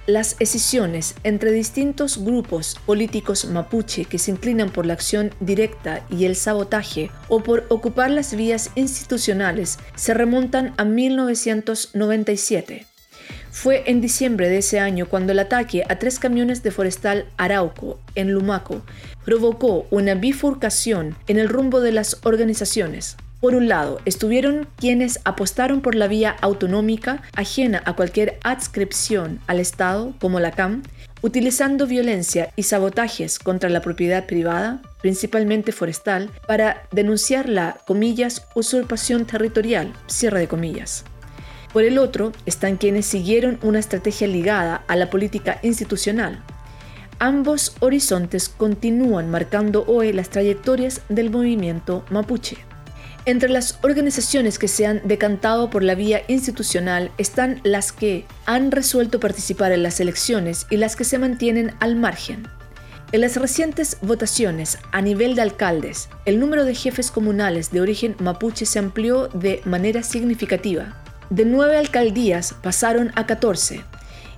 Las 0.08 0.34
escisiones 0.40 1.14
entre 1.22 1.52
distintos 1.52 2.18
grupos 2.18 2.76
políticos 2.84 3.44
mapuche 3.44 4.04
que 4.04 4.18
se 4.18 4.32
inclinan 4.32 4.70
por 4.70 4.84
la 4.84 4.94
acción 4.94 5.32
directa 5.38 6.04
y 6.10 6.24
el 6.24 6.34
sabotaje 6.34 7.12
o 7.28 7.44
por 7.44 7.66
ocupar 7.68 8.10
las 8.10 8.34
vías 8.34 8.70
institucionales 8.74 9.78
se 9.94 10.12
remontan 10.12 10.74
a 10.76 10.84
1997 10.84 12.88
fue 13.52 13.84
en 13.86 14.00
diciembre 14.00 14.48
de 14.48 14.58
ese 14.58 14.80
año 14.80 15.06
cuando 15.06 15.32
el 15.32 15.38
ataque 15.38 15.84
a 15.88 15.98
tres 15.98 16.18
camiones 16.18 16.62
de 16.62 16.70
Forestal 16.70 17.26
Arauco, 17.36 18.00
en 18.14 18.32
Lumaco, 18.32 18.82
provocó 19.24 19.86
una 19.90 20.14
bifurcación 20.14 21.14
en 21.28 21.38
el 21.38 21.48
rumbo 21.48 21.80
de 21.80 21.92
las 21.92 22.18
organizaciones. 22.24 23.16
Por 23.40 23.54
un 23.54 23.68
lado, 23.68 24.00
estuvieron 24.04 24.68
quienes 24.76 25.20
apostaron 25.24 25.82
por 25.82 25.94
la 25.94 26.06
vía 26.06 26.34
autonómica 26.40 27.22
ajena 27.34 27.82
a 27.84 27.94
cualquier 27.94 28.38
adscripción 28.42 29.38
al 29.46 29.60
Estado, 29.60 30.14
como 30.18 30.40
la 30.40 30.52
CAM, 30.52 30.82
utilizando 31.20 31.86
violencia 31.86 32.50
y 32.56 32.62
sabotajes 32.62 33.38
contra 33.38 33.68
la 33.68 33.82
propiedad 33.82 34.26
privada, 34.26 34.80
principalmente 35.02 35.72
forestal, 35.72 36.30
para 36.46 36.84
denunciar 36.90 37.48
la, 37.48 37.78
comillas, 37.86 38.46
usurpación 38.54 39.26
territorial, 39.26 39.92
cierre 40.06 40.40
de 40.40 40.48
comillas. 40.48 41.04
Por 41.72 41.84
el 41.84 41.98
otro 41.98 42.32
están 42.44 42.76
quienes 42.76 43.06
siguieron 43.06 43.58
una 43.62 43.78
estrategia 43.78 44.26
ligada 44.26 44.84
a 44.88 44.96
la 44.96 45.08
política 45.08 45.58
institucional. 45.62 46.42
Ambos 47.18 47.76
horizontes 47.80 48.48
continúan 48.48 49.30
marcando 49.30 49.84
hoy 49.86 50.12
las 50.12 50.28
trayectorias 50.28 51.00
del 51.08 51.30
movimiento 51.30 52.04
mapuche. 52.10 52.58
Entre 53.24 53.48
las 53.48 53.78
organizaciones 53.82 54.58
que 54.58 54.66
se 54.66 54.84
han 54.84 55.00
decantado 55.04 55.70
por 55.70 55.84
la 55.84 55.94
vía 55.94 56.22
institucional 56.26 57.12
están 57.18 57.60
las 57.62 57.92
que 57.92 58.26
han 58.46 58.72
resuelto 58.72 59.20
participar 59.20 59.70
en 59.70 59.84
las 59.84 60.00
elecciones 60.00 60.66
y 60.68 60.76
las 60.76 60.96
que 60.96 61.04
se 61.04 61.18
mantienen 61.18 61.72
al 61.78 61.94
margen. 61.94 62.48
En 63.12 63.20
las 63.20 63.36
recientes 63.36 63.98
votaciones 64.02 64.78
a 64.90 65.00
nivel 65.00 65.36
de 65.36 65.42
alcaldes, 65.42 66.08
el 66.24 66.40
número 66.40 66.64
de 66.64 66.74
jefes 66.74 67.10
comunales 67.10 67.70
de 67.70 67.80
origen 67.80 68.16
mapuche 68.18 68.66
se 68.66 68.80
amplió 68.80 69.28
de 69.28 69.60
manera 69.64 70.02
significativa. 70.02 71.01
De 71.32 71.46
nueve 71.46 71.78
alcaldías 71.78 72.54
pasaron 72.62 73.10
a 73.14 73.24
14 73.24 73.80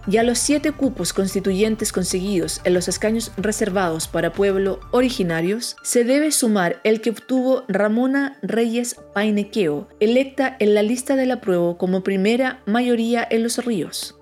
y 0.07 0.17
a 0.19 0.23
los 0.23 0.39
siete 0.39 0.71
cupos 0.71 1.13
constituyentes 1.13 1.91
conseguidos 1.91 2.61
en 2.63 2.73
los 2.73 2.87
escaños 2.87 3.33
reservados 3.37 4.07
para 4.07 4.33
pueblo 4.33 4.79
originarios 4.93 5.75
se 5.83 6.05
debe 6.05 6.31
sumar 6.31 6.81
el 6.85 7.01
que 7.01 7.11
obtuvo 7.11 7.65
Ramona 7.67 8.39
Reyes 8.43 8.95
Painequeo, 9.13 9.89
electa 9.99 10.57
en 10.61 10.75
la 10.75 10.85
lista 10.85 11.17
del 11.17 11.33
apruebo 11.33 11.79
como 11.79 12.05
primera 12.05 12.63
mayoría 12.65 13.27
en 13.29 13.43
los 13.43 13.59
ríos. 13.65 14.15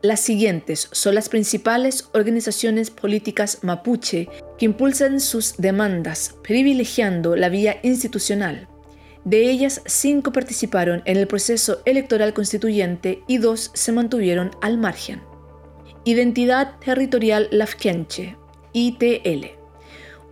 Las 0.00 0.20
siguientes 0.20 0.88
son 0.92 1.16
las 1.16 1.28
principales 1.28 2.10
organizaciones 2.12 2.90
políticas 2.90 3.58
mapuche 3.62 4.28
que 4.56 4.66
impulsan 4.66 5.18
sus 5.18 5.56
demandas, 5.56 6.36
privilegiando 6.44 7.34
la 7.34 7.48
vía 7.48 7.80
institucional. 7.82 8.68
De 9.24 9.50
ellas, 9.50 9.80
cinco 9.86 10.32
participaron 10.32 11.02
en 11.06 11.16
el 11.16 11.26
proceso 11.26 11.80
electoral 11.86 12.34
constituyente 12.34 13.22
y 13.26 13.38
dos 13.38 13.70
se 13.72 13.90
mantuvieron 13.90 14.50
al 14.60 14.76
margen. 14.76 15.22
Identidad 16.04 16.78
Territorial 16.84 17.48
Lafkenche, 17.50 18.36
ITL. 18.74 19.46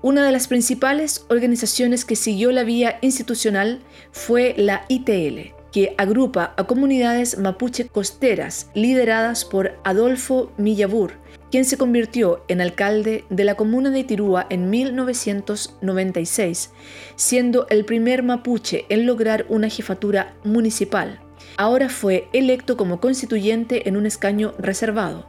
Una 0.03 0.27
de 0.27 0.33
las 0.33 0.49
principales 0.49 1.25
organizaciones 1.31 2.05
que 2.05 2.17
siguió 2.17 2.53
la 2.53 2.65
vía 2.65 2.99
institucional 3.01 3.81
fue 4.11 4.55
la 4.59 4.85
ITL, 4.89 5.55
que 5.71 5.95
agrupa 5.97 6.53
a 6.59 6.65
comunidades 6.65 7.39
mapuche 7.39 7.89
costeras 7.89 8.69
lideradas 8.75 9.47
por 9.47 9.79
Adolfo 9.85 10.53
Millabur, 10.59 11.22
quien 11.53 11.65
se 11.67 11.77
convirtió 11.77 12.43
en 12.49 12.63
alcalde 12.63 13.27
de 13.29 13.45
la 13.45 13.57
comuna 13.57 13.91
de 13.91 14.05
Tirúa 14.05 14.47
en 14.49 14.71
1996, 14.71 16.71
siendo 17.15 17.67
el 17.69 17.85
primer 17.85 18.23
mapuche 18.23 18.87
en 18.89 19.05
lograr 19.05 19.45
una 19.51 19.69
jefatura 19.69 20.35
municipal. 20.45 21.21
Ahora 21.59 21.91
fue 21.91 22.29
electo 22.33 22.79
como 22.79 23.01
constituyente 23.01 23.87
en 23.87 23.99
un 23.99 24.07
escaño 24.07 24.55
reservado. 24.59 25.29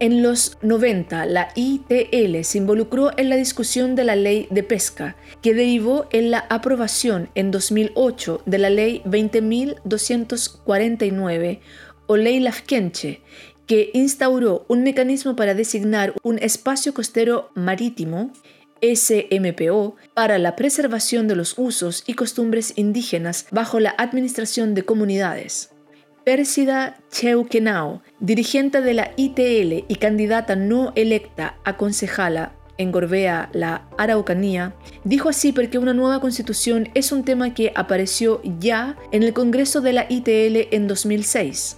En 0.00 0.24
los 0.24 0.58
90, 0.62 1.24
la 1.26 1.50
ITL 1.54 2.42
se 2.42 2.58
involucró 2.58 3.12
en 3.16 3.28
la 3.28 3.36
discusión 3.36 3.94
de 3.94 4.02
la 4.02 4.16
ley 4.16 4.48
de 4.50 4.64
pesca, 4.64 5.14
que 5.40 5.54
derivó 5.54 6.08
en 6.10 6.32
la 6.32 6.46
aprobación 6.50 7.28
en 7.36 7.52
2008 7.52 8.42
de 8.44 8.58
la 8.58 8.70
ley 8.70 9.02
20.249 9.04 11.60
o 12.10 12.16
ley 12.16 12.40
Lafkenche, 12.40 13.22
que 13.70 13.92
instauró 13.94 14.64
un 14.66 14.82
mecanismo 14.82 15.36
para 15.36 15.54
designar 15.54 16.12
un 16.24 16.40
espacio 16.40 16.92
costero 16.92 17.52
marítimo 17.54 18.32
SMPO 18.82 19.94
para 20.12 20.38
la 20.38 20.56
preservación 20.56 21.28
de 21.28 21.36
los 21.36 21.56
usos 21.56 22.02
y 22.04 22.14
costumbres 22.14 22.72
indígenas 22.74 23.46
bajo 23.52 23.78
la 23.78 23.94
administración 23.96 24.74
de 24.74 24.82
comunidades. 24.82 25.70
Pérsida 26.24 26.98
Cheuquenao, 27.12 28.02
dirigente 28.18 28.80
de 28.80 28.92
la 28.92 29.12
ITL 29.16 29.84
y 29.86 29.96
candidata 30.00 30.56
no 30.56 30.92
electa 30.96 31.56
a 31.62 31.76
concejala 31.76 32.56
en 32.76 32.90
Gorbea, 32.90 33.50
la 33.52 33.86
Araucanía, 33.98 34.74
dijo 35.04 35.28
así 35.28 35.52
porque 35.52 35.78
una 35.78 35.94
nueva 35.94 36.20
constitución 36.20 36.88
es 36.94 37.12
un 37.12 37.22
tema 37.24 37.54
que 37.54 37.72
apareció 37.76 38.40
ya 38.58 38.96
en 39.12 39.22
el 39.22 39.32
Congreso 39.32 39.80
de 39.80 39.92
la 39.92 40.06
ITL 40.08 40.74
en 40.74 40.88
2006. 40.88 41.76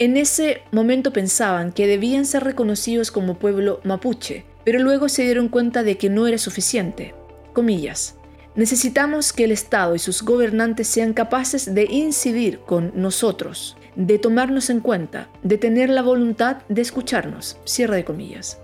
En 0.00 0.16
ese 0.16 0.62
momento 0.72 1.12
pensaban 1.12 1.70
que 1.70 1.86
debían 1.86 2.26
ser 2.26 2.42
reconocidos 2.42 3.12
como 3.12 3.38
pueblo 3.38 3.80
mapuche, 3.84 4.44
pero 4.64 4.80
luego 4.80 5.08
se 5.08 5.22
dieron 5.22 5.48
cuenta 5.48 5.84
de 5.84 5.96
que 5.98 6.10
no 6.10 6.26
era 6.26 6.36
suficiente. 6.38 7.14
Comillas. 7.52 8.16
Necesitamos 8.56 9.32
que 9.32 9.44
el 9.44 9.52
Estado 9.52 9.94
y 9.94 10.00
sus 10.00 10.22
gobernantes 10.22 10.88
sean 10.88 11.12
capaces 11.12 11.74
de 11.74 11.84
incidir 11.84 12.58
con 12.60 12.90
nosotros, 12.96 13.76
de 13.94 14.18
tomarnos 14.18 14.68
en 14.68 14.80
cuenta, 14.80 15.28
de 15.44 15.58
tener 15.58 15.90
la 15.90 16.02
voluntad 16.02 16.58
de 16.68 16.82
escucharnos. 16.82 17.58
Cierra 17.64 17.94
de 17.94 18.04
comillas. 18.04 18.58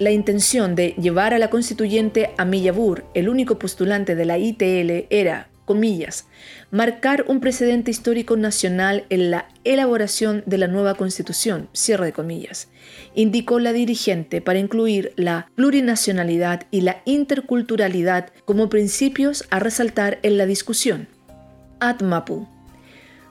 La 0.00 0.10
intención 0.10 0.74
de 0.74 0.94
llevar 1.00 1.34
a 1.34 1.38
la 1.38 1.50
constituyente 1.50 2.30
a 2.36 2.44
Millabur, 2.44 3.04
el 3.14 3.28
único 3.28 3.60
postulante 3.60 4.16
de 4.16 4.24
la 4.24 4.38
ITL, 4.38 5.06
era, 5.10 5.50
comillas, 5.68 6.26
marcar 6.72 7.26
un 7.28 7.40
precedente 7.40 7.90
histórico 7.90 8.36
nacional 8.38 9.04
en 9.10 9.30
la 9.30 9.48
elaboración 9.64 10.42
de 10.46 10.56
la 10.56 10.66
nueva 10.66 10.94
constitución, 10.94 11.68
cierre 11.74 12.06
de 12.06 12.12
comillas, 12.14 12.68
indicó 13.14 13.60
la 13.60 13.74
dirigente 13.74 14.40
para 14.40 14.58
incluir 14.58 15.12
la 15.16 15.50
plurinacionalidad 15.54 16.62
y 16.70 16.80
la 16.80 17.02
interculturalidad 17.04 18.30
como 18.46 18.70
principios 18.70 19.44
a 19.50 19.58
resaltar 19.58 20.18
en 20.22 20.38
la 20.38 20.46
discusión. 20.46 21.06
Atmapu, 21.80 22.48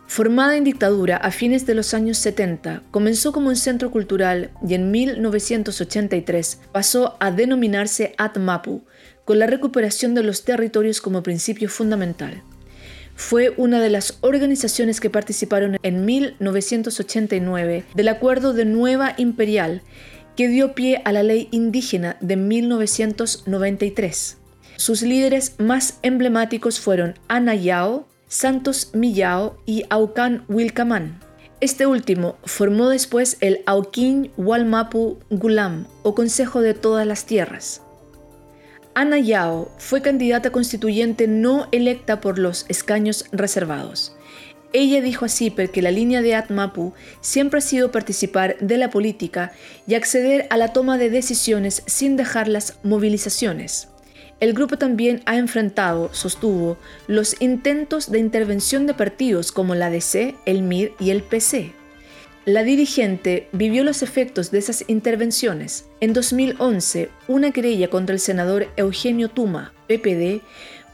Formada 0.08 0.56
en 0.56 0.64
dictadura 0.64 1.18
a 1.18 1.32
fines 1.32 1.66
de 1.66 1.76
los 1.76 1.94
años 1.94 2.18
70, 2.20 2.84
comenzó 2.92 3.34
como 3.34 3.50
un 3.50 3.58
centro 3.58 3.92
cultural 3.92 4.52
y 4.66 4.74
en 4.74 4.90
1983 4.90 6.62
pasó 6.72 7.18
a 7.20 7.30
denominarse 7.32 8.16
Atmapu, 8.18 8.84
con 9.28 9.38
la 9.40 9.46
recuperación 9.46 10.16
de 10.16 10.24
los 10.24 10.46
territorios 10.46 11.02
como 11.02 11.22
principio 11.22 11.68
fundamental. 11.68 12.42
Fue 13.18 13.54
una 13.58 13.82
de 13.82 13.90
las 13.90 14.20
organizaciones 14.22 15.02
que 15.02 15.10
participaron 15.10 15.78
en 15.84 16.06
1989 16.06 17.84
del 17.94 18.08
Acuerdo 18.08 18.54
de 18.54 18.64
Nueva 18.64 19.16
Imperial 19.18 19.82
que 20.38 20.48
dio 20.48 20.76
pie 20.76 21.02
a 21.04 21.12
la 21.12 21.24
ley 21.24 21.50
indígena 21.52 22.16
de 22.22 22.38
1993. 22.38 24.38
Sus 24.78 25.02
líderes 25.02 25.56
más 25.58 26.00
emblemáticos 26.04 26.80
fueron 26.80 27.16
Ana 27.28 27.54
Yao, 27.54 28.08
Santos 28.30 28.92
Millao 28.94 29.58
y 29.66 29.84
Aucan 29.90 30.46
Wilcamán. 30.48 31.20
Este 31.60 31.86
último 31.86 32.38
formó 32.46 32.88
después 32.88 33.36
el 33.42 33.60
Auquín 33.66 34.32
Walmapu 34.38 35.20
Gulam 35.30 35.86
o 36.04 36.16
Consejo 36.16 36.62
de 36.62 36.76
todas 36.76 37.06
las 37.06 37.26
Tierras. 37.26 37.82
Ana 39.00 39.20
Yao 39.20 39.70
fue 39.78 40.02
candidata 40.02 40.50
constituyente 40.50 41.28
no 41.28 41.68
electa 41.72 42.20
por 42.20 42.40
los 42.40 42.66
escaños 42.68 43.26
reservados. 43.32 44.16
Ella 44.74 45.02
dijo 45.02 45.24
así 45.24 45.52
porque 45.52 45.84
la 45.84 45.92
línea 45.92 46.24
de 46.24 46.34
Atmapu 46.34 46.94
siempre 47.22 47.60
ha 47.60 47.62
sido 47.62 47.92
participar 47.92 48.58
de 48.58 48.76
la 48.80 48.90
política 48.90 49.52
y 49.86 49.94
acceder 49.94 50.48
a 50.50 50.58
la 50.58 50.74
toma 50.74 50.98
de 50.98 51.12
decisiones 51.12 51.84
sin 51.86 52.18
dejar 52.18 52.48
las 52.48 52.80
movilizaciones. 52.82 53.90
El 54.40 54.54
grupo 54.54 54.80
también 54.80 55.22
ha 55.28 55.38
enfrentado, 55.38 56.12
sostuvo, 56.12 56.80
los 57.06 57.40
intentos 57.40 58.10
de 58.10 58.18
intervención 58.18 58.88
de 58.88 58.96
partidos 58.96 59.52
como 59.52 59.76
la 59.76 59.92
DC, 59.92 60.34
el 60.48 60.64
MIR 60.64 60.94
y 61.00 61.12
el 61.12 61.22
PC. 61.22 61.72
La 62.48 62.64
dirigente 62.64 63.50
vivió 63.52 63.84
los 63.84 64.02
efectos 64.02 64.52
de 64.52 64.60
esas 64.60 64.86
intervenciones. 64.88 65.84
En 66.00 66.14
2011, 66.14 67.10
una 67.28 67.52
querella 67.52 67.90
contra 67.90 68.14
el 68.14 68.22
senador 68.22 68.70
Eugenio 68.78 69.28
Tuma, 69.28 69.74
PPD, 69.88 70.40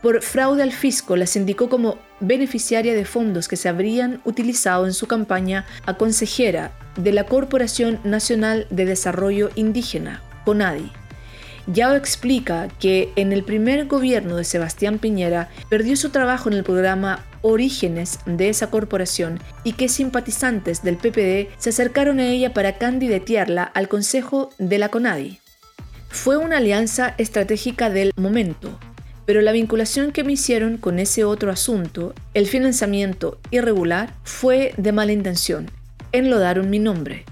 por 0.02 0.24
fraude 0.24 0.64
al 0.64 0.72
fisco 0.72 1.16
la 1.16 1.28
indicó 1.36 1.70
como 1.70 2.00
beneficiaria 2.22 2.96
de 2.96 3.06
fondos 3.06 3.48
que 3.48 3.56
se 3.56 3.70
habrían 3.70 4.20
utilizado 4.26 4.88
en 4.88 4.94
su 4.94 5.06
campaña 5.06 5.68
a 5.86 5.94
consejera 5.94 6.72
de 6.98 7.12
la 7.12 7.28
Corporación 7.28 8.00
Nacional 8.04 8.66
de 8.72 8.86
Desarrollo 8.86 9.52
Indígena, 9.54 10.24
CONADI. 10.46 10.92
Yao 11.68 11.94
explica 11.94 12.68
que 12.80 13.14
en 13.16 13.32
el 13.32 13.44
primer 13.44 13.86
gobierno 13.86 14.38
de 14.38 14.44
Sebastián 14.44 14.98
Piñera 14.98 15.52
perdió 15.70 15.96
su 15.98 16.10
trabajo 16.10 16.50
en 16.50 16.56
el 16.56 16.64
programa 16.64 17.24
Orígenes 17.44 18.20
de 18.26 18.50
esa 18.50 18.72
corporación 18.72 19.40
y 19.64 19.74
que 19.74 19.90
simpatizantes 19.90 20.82
del 20.82 20.98
PPD 20.98 21.54
se 21.58 21.70
acercaron 21.70 22.20
a 22.20 22.28
ella 22.28 22.54
para 22.54 22.80
candidatearla 22.80 23.64
al 23.64 23.88
Consejo 23.88 24.50
de 24.58 24.80
la 24.80 24.90
CONADI. 24.90 25.40
Fue 26.10 26.38
una 26.38 26.58
alianza 26.58 27.14
estratégica 27.18 27.90
del 27.90 28.12
momento, 28.16 28.80
pero 29.26 29.42
la 29.42 29.52
vinculación 29.52 30.12
que 30.12 30.24
me 30.24 30.34
hicieron 30.34 30.78
con 30.78 31.00
ese 31.00 31.24
otro 31.24 31.52
asunto, 31.52 32.14
el 32.34 32.48
financiamiento 32.48 33.40
irregular, 33.52 34.14
fue 34.24 34.74
de 34.78 34.92
mala 34.92 35.12
intención. 35.12 35.70
Enlodaron 36.12 36.70
mi 36.70 36.80
nombre. 36.80 37.26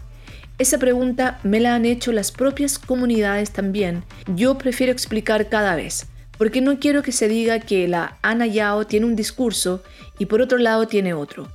Esa 0.58 0.78
pregunta 0.78 1.39
me 1.43 1.60
la 1.60 1.74
han 1.74 1.86
hecho 1.86 2.12
las 2.12 2.32
propias 2.32 2.78
comunidades 2.78 3.52
también. 3.52 4.04
Yo 4.36 4.58
prefiero 4.58 4.91
explicar 4.91 5.50
cada 5.50 5.76
vez, 5.76 6.08
porque 6.38 6.62
no 6.62 6.80
quiero 6.80 7.04
que 7.04 7.12
se 7.12 7.28
diga 7.28 7.60
que 7.60 7.88
la 7.88 8.17
Ana 8.21 8.47
Yao 8.47 8.88
tiene 8.88 9.06
un 9.06 9.15
discurso 9.15 9.84
y 10.22 10.28
por 10.28 10.40
otro 10.40 10.60
lado 10.60 10.88
tiene 10.88 11.16
otro. 11.16 11.48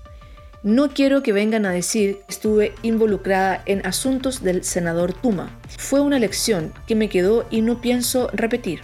No 0.64 0.88
quiero 0.88 1.22
que 1.22 1.33
vengan 1.33 1.66
a 1.66 1.70
decir 1.70 2.16
que 2.16 2.24
estuve 2.33 2.74
involucrada 2.83 3.62
en 3.64 3.87
asuntos 3.87 4.42
del 4.42 4.64
senador 4.64 5.12
Tuma. 5.12 5.57
Fue 5.79 6.00
una 6.00 6.18
lección 6.18 6.72
que 6.88 6.96
me 6.96 7.09
quedó 7.09 7.46
y 7.48 7.61
no 7.61 7.81
pienso 7.81 8.29
repetir. 8.33 8.81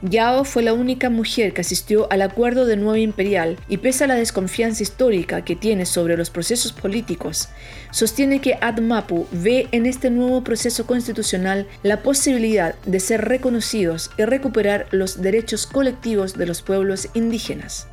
Yao 0.00 0.44
fue 0.44 0.62
la 0.62 0.74
única 0.74 1.10
mujer 1.10 1.54
que 1.54 1.62
asistió 1.62 2.06
al 2.12 2.22
acuerdo 2.22 2.66
de 2.66 2.76
Nueva 2.76 3.00
Imperial 3.00 3.56
y 3.68 3.78
pese 3.78 4.04
a 4.04 4.06
la 4.06 4.14
desconfianza 4.14 4.84
histórica 4.84 5.44
que 5.44 5.56
tiene 5.56 5.86
sobre 5.86 6.16
los 6.16 6.30
procesos 6.30 6.72
políticos, 6.72 7.48
sostiene 7.90 8.40
que 8.40 8.58
ADMAPU 8.60 9.26
ve 9.32 9.66
en 9.72 9.86
este 9.86 10.08
nuevo 10.08 10.44
proceso 10.44 10.86
constitucional 10.86 11.66
la 11.82 12.02
posibilidad 12.02 12.76
de 12.86 13.00
ser 13.00 13.24
reconocidos 13.24 14.12
y 14.16 14.24
recuperar 14.24 14.86
los 14.92 15.20
derechos 15.20 15.66
colectivos 15.66 16.34
de 16.34 16.46
los 16.46 16.62
pueblos 16.62 17.08
indígenas. 17.14 17.88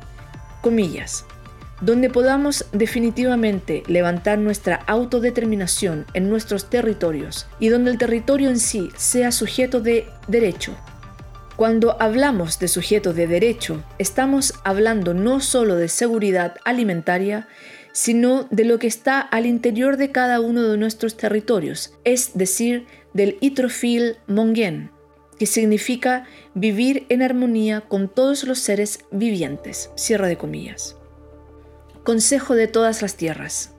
Comillas 0.62 1.26
donde 1.82 2.08
podamos 2.10 2.64
definitivamente 2.72 3.82
levantar 3.88 4.38
nuestra 4.38 4.76
autodeterminación 4.86 6.06
en 6.14 6.30
nuestros 6.30 6.70
territorios 6.70 7.48
y 7.58 7.68
donde 7.68 7.90
el 7.90 7.98
territorio 7.98 8.50
en 8.50 8.60
sí 8.60 8.90
sea 8.96 9.32
sujeto 9.32 9.80
de 9.80 10.06
derecho, 10.28 10.76
cuando 11.56 12.00
hablamos 12.00 12.58
de 12.58 12.68
sujeto 12.68 13.12
de 13.12 13.26
derecho, 13.26 13.84
estamos 13.98 14.54
hablando 14.64 15.12
no 15.12 15.40
solo 15.40 15.76
de 15.76 15.88
seguridad 15.88 16.56
alimentaria, 16.64 17.46
sino 17.92 18.48
de 18.50 18.64
lo 18.64 18.78
que 18.78 18.86
está 18.86 19.20
al 19.20 19.44
interior 19.44 19.96
de 19.96 20.10
cada 20.10 20.40
uno 20.40 20.62
de 20.62 20.78
nuestros 20.78 21.16
territorios, 21.16 21.92
es 22.04 22.32
decir, 22.34 22.86
del 23.12 23.36
itrofil 23.40 24.16
mongen, 24.26 24.90
que 25.42 25.46
significa 25.46 26.24
vivir 26.54 27.04
en 27.08 27.20
armonía 27.20 27.80
con 27.80 28.08
todos 28.08 28.44
los 28.44 28.60
seres 28.60 29.00
vivientes. 29.10 29.90
De 29.96 30.36
comillas. 30.36 30.94
Consejo 32.04 32.54
de 32.54 32.68
todas 32.68 33.02
las 33.02 33.16
tierras. 33.16 33.72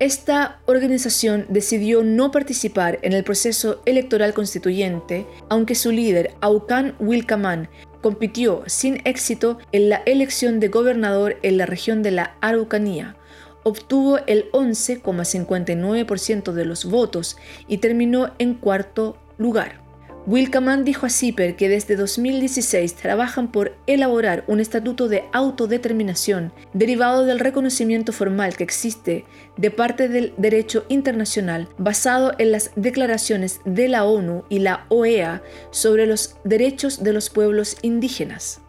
Esta 0.00 0.60
organización 0.66 1.46
decidió 1.48 2.02
no 2.02 2.32
participar 2.32 2.98
en 3.02 3.12
el 3.12 3.22
proceso 3.22 3.80
electoral 3.86 4.34
constituyente, 4.34 5.24
aunque 5.48 5.76
su 5.76 5.92
líder, 5.92 6.34
Aucan 6.40 6.96
Wilcamán, 6.98 7.68
compitió 8.00 8.64
sin 8.66 9.06
éxito 9.06 9.58
en 9.70 9.88
la 9.88 10.02
elección 10.04 10.58
de 10.58 10.66
gobernador 10.66 11.38
en 11.42 11.58
la 11.58 11.66
región 11.66 12.02
de 12.02 12.10
la 12.10 12.34
Araucanía. 12.40 13.14
Obtuvo 13.62 14.18
el 14.26 14.50
11,59% 14.50 16.50
de 16.50 16.64
los 16.64 16.86
votos 16.86 17.36
y 17.68 17.78
terminó 17.78 18.32
en 18.40 18.54
cuarto 18.54 19.16
lugar. 19.38 19.81
Wilkaman 20.24 20.84
dijo 20.84 21.06
a 21.06 21.10
CIPER 21.10 21.56
que 21.56 21.68
desde 21.68 21.96
2016 21.96 22.94
trabajan 22.94 23.50
por 23.50 23.76
elaborar 23.88 24.44
un 24.46 24.60
estatuto 24.60 25.08
de 25.08 25.24
autodeterminación 25.32 26.52
derivado 26.72 27.24
del 27.24 27.40
reconocimiento 27.40 28.12
formal 28.12 28.56
que 28.56 28.62
existe 28.62 29.24
de 29.56 29.70
parte 29.72 30.08
del 30.08 30.32
derecho 30.36 30.84
internacional 30.88 31.68
basado 31.76 32.32
en 32.38 32.52
las 32.52 32.70
declaraciones 32.76 33.60
de 33.64 33.88
la 33.88 34.04
ONU 34.04 34.44
y 34.48 34.60
la 34.60 34.86
OEA 34.90 35.42
sobre 35.72 36.06
los 36.06 36.36
derechos 36.44 37.02
de 37.02 37.12
los 37.12 37.28
pueblos 37.28 37.76
indígenas. 37.82 38.61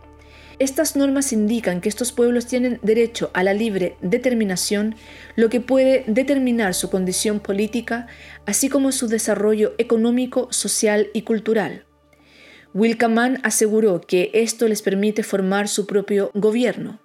Estas 0.60 0.96
normas 0.96 1.34
indican 1.34 1.82
que 1.82 1.90
estos 1.90 2.12
pueblos 2.12 2.46
tienen 2.46 2.80
derecho 2.84 3.32
a 3.34 3.44
la 3.44 3.54
libre 3.54 3.98
determinación, 4.02 4.96
lo 5.36 5.50
que 5.50 5.60
puede 5.60 6.04
determinar 6.08 6.74
su 6.74 6.90
condición 6.90 7.40
política, 7.40 8.08
así 8.46 8.70
como 8.70 8.92
su 8.92 9.08
desarrollo 9.08 9.74
económico, 9.78 10.48
social 10.52 11.08
y 11.14 11.24
cultural. 11.24 11.86
Wilkaman 12.74 13.40
aseguró 13.44 14.02
que 14.02 14.32
esto 14.34 14.68
les 14.68 14.82
permite 14.82 15.24
formar 15.24 15.68
su 15.68 15.86
propio 15.86 16.32
gobierno. 16.34 17.00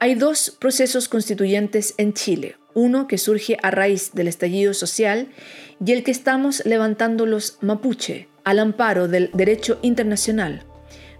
Hay 0.00 0.14
dos 0.14 0.56
procesos 0.58 1.08
constituyentes 1.08 1.94
en 1.98 2.12
Chile, 2.12 2.56
uno 2.74 3.08
que 3.08 3.18
surge 3.18 3.56
a 3.62 3.72
raíz 3.72 4.12
del 4.12 4.28
estallido 4.28 4.74
social 4.74 5.28
y 5.84 5.92
el 5.92 6.04
que 6.04 6.12
estamos 6.12 6.64
levantando 6.64 7.26
los 7.26 7.58
mapuche 7.62 8.28
al 8.44 8.60
amparo 8.60 9.08
del 9.08 9.30
derecho 9.34 9.80
internacional. 9.82 10.67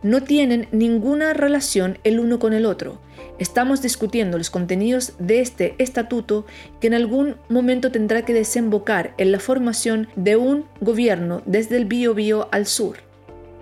No 0.03 0.23
tienen 0.23 0.69
ninguna 0.71 1.33
relación 1.33 1.99
el 2.05 2.21
uno 2.21 2.39
con 2.39 2.53
el 2.53 2.67
otro. 2.67 3.01
Estamos 3.39 3.83
discutiendo 3.83 4.39
los 4.39 4.51
contenidos 4.51 5.15
de 5.19 5.41
este 5.41 5.75
estatuto 5.79 6.47
que 6.81 6.87
en 6.87 6.95
algún 6.95 7.37
momento 7.49 7.91
tendrá 7.91 8.23
que 8.23 8.33
desembocar 8.33 9.15
en 9.19 9.33
la 9.33 9.41
formación 9.41 10.09
de 10.15 10.37
un 10.37 10.67
gobierno 10.81 11.43
desde 11.47 11.77
el 11.77 11.85
Biobío 11.85 12.49
al 12.53 12.67
sur. 12.67 12.99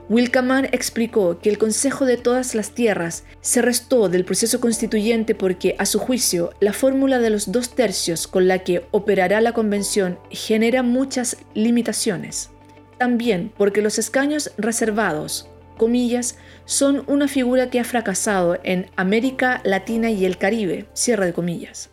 Wilkaman 0.08 0.66
explicó 0.66 1.40
que 1.40 1.50
el 1.50 1.58
Consejo 1.58 2.04
de 2.04 2.16
todas 2.16 2.54
las 2.54 2.70
tierras 2.70 3.24
se 3.40 3.60
restó 3.60 4.08
del 4.08 4.24
proceso 4.24 4.60
constituyente 4.60 5.34
porque, 5.34 5.74
a 5.78 5.86
su 5.86 5.98
juicio, 5.98 6.50
la 6.60 6.72
fórmula 6.72 7.18
de 7.18 7.30
los 7.30 7.50
dos 7.50 7.70
tercios 7.70 8.28
con 8.28 8.46
la 8.46 8.60
que 8.60 8.86
operará 8.92 9.40
la 9.40 9.52
convención 9.52 10.18
genera 10.30 10.84
muchas 10.84 11.38
limitaciones. 11.54 12.50
También 12.98 13.52
porque 13.56 13.82
los 13.82 13.98
escaños 13.98 14.52
reservados, 14.56 15.48
comillas, 15.76 16.36
son 16.64 17.04
una 17.06 17.28
figura 17.28 17.70
que 17.70 17.80
ha 17.80 17.84
fracasado 17.84 18.58
en 18.62 18.86
América 18.96 19.60
Latina 19.64 20.10
y 20.10 20.24
el 20.24 20.38
Caribe, 20.38 20.86
de 21.26 21.32
comillas. 21.32 21.90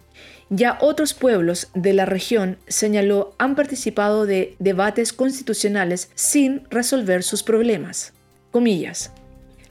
Ya 0.50 0.78
otros 0.82 1.14
pueblos 1.14 1.70
de 1.74 1.94
la 1.94 2.06
región, 2.06 2.58
señaló, 2.68 3.34
han 3.38 3.56
participado 3.56 4.26
de 4.26 4.56
debates 4.60 5.14
constitucionales 5.14 6.10
sin 6.16 6.64
resolver 6.70 7.24
sus 7.24 7.44
problemas. 7.44 8.14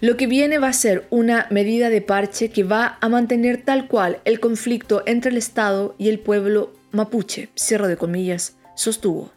Lo 0.00 0.16
que 0.16 0.26
viene 0.26 0.58
va 0.58 0.68
a 0.68 0.72
ser 0.72 1.06
una 1.10 1.46
medida 1.50 1.88
de 1.88 2.00
parche 2.00 2.50
que 2.50 2.64
va 2.64 2.98
a 3.00 3.08
mantener 3.08 3.62
tal 3.62 3.86
cual 3.86 4.18
el 4.24 4.40
conflicto 4.40 5.04
entre 5.06 5.30
el 5.30 5.36
Estado 5.36 5.94
y 5.98 6.08
el 6.08 6.18
pueblo 6.18 6.72
mapuche, 6.90 7.50
cierre 7.54 7.86
de 7.86 7.96
comillas, 7.96 8.56
sostuvo. 8.74 9.30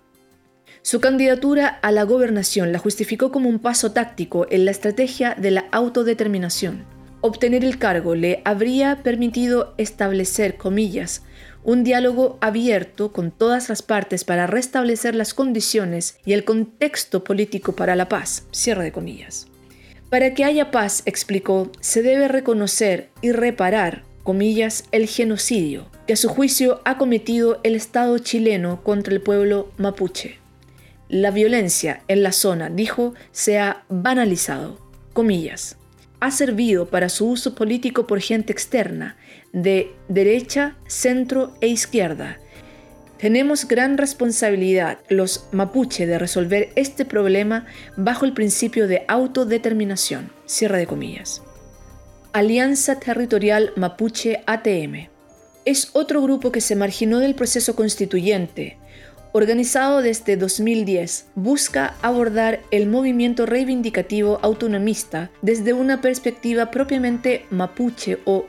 Su 0.86 1.00
candidatura 1.00 1.80
a 1.82 1.92
la 1.92 2.04
gobernación 2.04 2.72
la 2.72 2.78
justificó 2.78 3.32
como 3.32 3.50
un 3.50 3.58
paso 3.58 3.92
táctico 3.92 4.46
en 4.52 4.66
la 4.66 4.72
estrategia 4.72 5.34
de 5.34 5.50
la 5.50 5.66
autodeterminación. 5.72 6.86
Obtener 7.22 7.66
el 7.66 7.80
cargo 7.80 8.14
le 8.14 8.44
habría 8.46 9.02
permitido 9.02 9.74
establecer, 9.80 10.58
comillas, 10.58 11.24
un 11.64 11.84
diálogo 11.84 12.38
abierto 12.40 13.12
con 13.12 13.32
todas 13.32 13.68
las 13.68 13.82
partes 13.82 14.26
para 14.26 14.46
restablecer 14.46 15.16
las 15.16 15.34
condiciones 15.34 16.20
y 16.24 16.34
el 16.34 16.44
contexto 16.46 17.24
político 17.24 17.76
para 17.76 17.96
la 17.96 18.08
paz. 18.08 18.46
Cierre 18.52 18.84
de 18.84 18.92
comillas. 18.92 19.48
Para 20.12 20.36
que 20.36 20.44
haya 20.44 20.70
paz, 20.70 21.02
explicó, 21.08 21.72
se 21.80 22.04
debe 22.04 22.28
reconocer 22.28 23.10
y 23.24 23.32
reparar, 23.32 24.04
comillas, 24.22 24.84
el 24.92 25.08
genocidio 25.08 25.88
que 26.06 26.14
a 26.14 26.16
su 26.16 26.30
juicio 26.30 26.82
ha 26.86 27.00
cometido 27.00 27.60
el 27.64 27.74
Estado 27.74 28.20
chileno 28.20 28.84
contra 28.84 29.16
el 29.16 29.22
pueblo 29.22 29.72
mapuche. 29.80 30.45
La 31.10 31.32
violencia 31.32 32.02
en 32.08 32.24
la 32.24 32.32
zona, 32.32 32.70
dijo, 32.70 33.14
se 33.32 33.60
ha 33.60 33.84
banalizado, 33.90 34.80
comillas 35.14 35.78
ha 36.26 36.32
servido 36.32 36.88
para 36.88 37.10
su 37.10 37.28
uso 37.28 37.54
político 37.54 38.08
por 38.08 38.20
gente 38.20 38.52
externa, 38.52 39.16
de 39.54 39.94
derecha, 40.08 40.76
centro 40.88 41.54
e 41.62 41.68
izquierda. 41.68 42.40
Tenemos 43.20 43.68
gran 43.68 43.98
responsabilidad 43.98 44.98
los 45.08 45.48
mapuche 45.52 46.06
de 46.06 46.20
resolver 46.20 46.70
este 46.76 47.06
problema 47.06 47.66
bajo 47.96 48.26
el 48.26 48.34
principio 48.34 48.88
de 48.88 49.06
autodeterminación. 49.08 50.32
Cierre 50.46 50.80
de 50.80 50.88
comillas. 50.88 51.42
Alianza 52.34 53.00
Territorial 53.00 53.72
Mapuche 53.76 54.44
ATM. 54.46 55.10
Es 55.64 55.92
otro 55.94 56.22
grupo 56.22 56.52
que 56.52 56.60
se 56.60 56.76
marginó 56.76 57.20
del 57.20 57.36
proceso 57.36 57.76
constituyente, 57.76 58.78
organizado 59.36 60.02
desde 60.02 60.38
2010, 60.38 61.26
busca 61.36 61.96
abordar 62.02 62.62
el 62.72 62.88
movimiento 62.88 63.46
reivindicativo 63.46 64.40
autonomista 64.42 65.30
desde 65.42 65.74
una 65.74 66.00
perspectiva 66.00 66.72
propiamente 66.72 67.46
mapuche 67.50 68.20
o 68.24 68.46